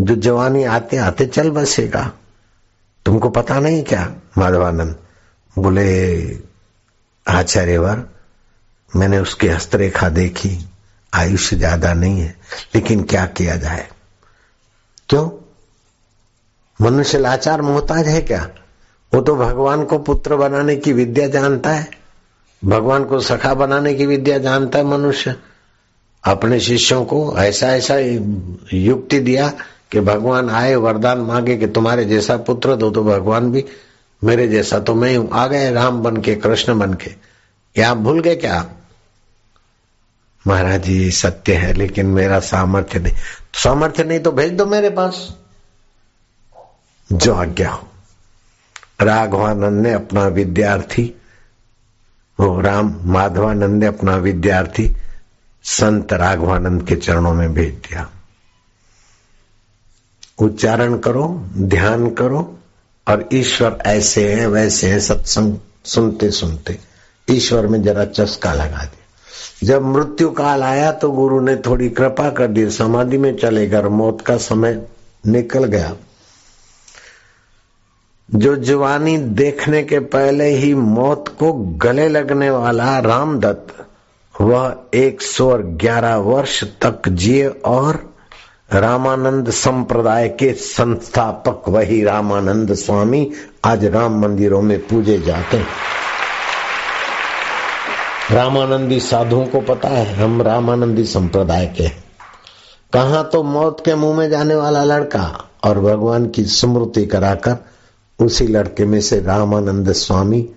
[0.00, 2.12] जो जवानी आते आते चल बसेगा।
[3.06, 4.96] तुमको पता नहीं क्या, माधवानंद?
[5.58, 6.24] बोले,
[7.28, 8.02] आचार्यवर,
[8.96, 10.68] मैंने उसकी हस्तरेखा देखी,
[11.14, 12.36] आयुष्य ज़्यादा नहीं है,
[12.74, 13.88] लेकिन क्या किया जाए?
[15.08, 15.30] क्यों?
[16.80, 18.50] मनुष्य लाचार मोहताज है क्या?
[19.14, 22.03] वो तो भगवान को पुत्र बनाने की विद्या जानता है।
[22.64, 25.34] भगवान को सखा बनाने की विद्या जानता है मनुष्य।
[26.24, 27.94] अपने शिष्यों को ऐसा ऐसा
[28.76, 29.52] युक्ति दिया
[29.92, 33.64] कि भगवान आए, वरदान मांगे कि तुम्हारे जैसा पुत्र, दो तो भगवान भी
[34.24, 37.10] मेरे जैसा तो मैं हूँ। आ गए राम बन के, कृष्ण बन के।
[37.74, 38.70] क्या आप भूल गए क्या?
[40.46, 43.14] महाराज जी, सत्य है, लेकिन मेरा सामर्थ्य नहीं।
[43.54, 45.36] सामर्थ्य नहीं तो भेज दो मेरे पास।
[47.12, 47.86] जो आज्ञा हो।
[49.00, 51.14] राघवानंद ने अपना विद्यार्थी
[52.38, 54.96] वो राम माधवानंद ने अपना विद्यार्थी
[55.64, 58.08] संत राघवानंद के चरणों में भेज दिया।
[60.38, 61.26] उच्चारण करो,
[61.56, 62.58] ध्यान करो
[63.06, 66.78] और ईश्वर ऐसे हैं, वैसे हैं, सत्संग सुनते सुनते।
[67.28, 69.02] ईश्वर में जरा चस्का लगा दिया
[69.64, 73.88] जब मृत्यु काल आया तो गुरु ने थोड़ी कृपा कर दी। समाधि में चले गए
[73.90, 74.82] मौत का समय
[75.26, 75.94] निकल गया।
[78.28, 83.74] जो जवानी देखने के पहले ही मौत को गले लगने वाला रामदत्त,
[84.34, 87.98] वह एक सौ ग्यारह वर्ष तक जिए और
[88.72, 93.30] रामानंद संप्रदाय के संस्थापक वही रामानंद स्वामी
[93.64, 95.66] आज राम मंदिरों में पूजे जाते हैं।
[98.32, 101.88] रामानंदी साधुओं को पता है, हम रामानंदी संप्रदाय के
[102.92, 105.24] कहा तो मौत के मुँह में जाने वाला लड़का
[105.64, 107.56] और भगवान की स्मृति कराकर
[108.20, 110.50] उसी लड़के में से रामानंद स्वामी,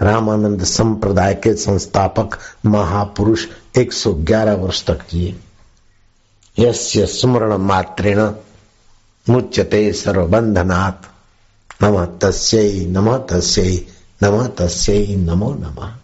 [0.00, 3.46] रामानंद संप्रदाय के संस्थापक महापुरुष
[3.78, 5.40] 111 वर्ष तक जिए।
[6.58, 8.32] यस्य स्मरण मात्रेण
[9.28, 11.06] मुच्यते सर्वबंधनात्
[11.82, 13.86] नम तस्यै नम तस्यै
[14.22, 15.99] नम तस्यै, नमो नमः।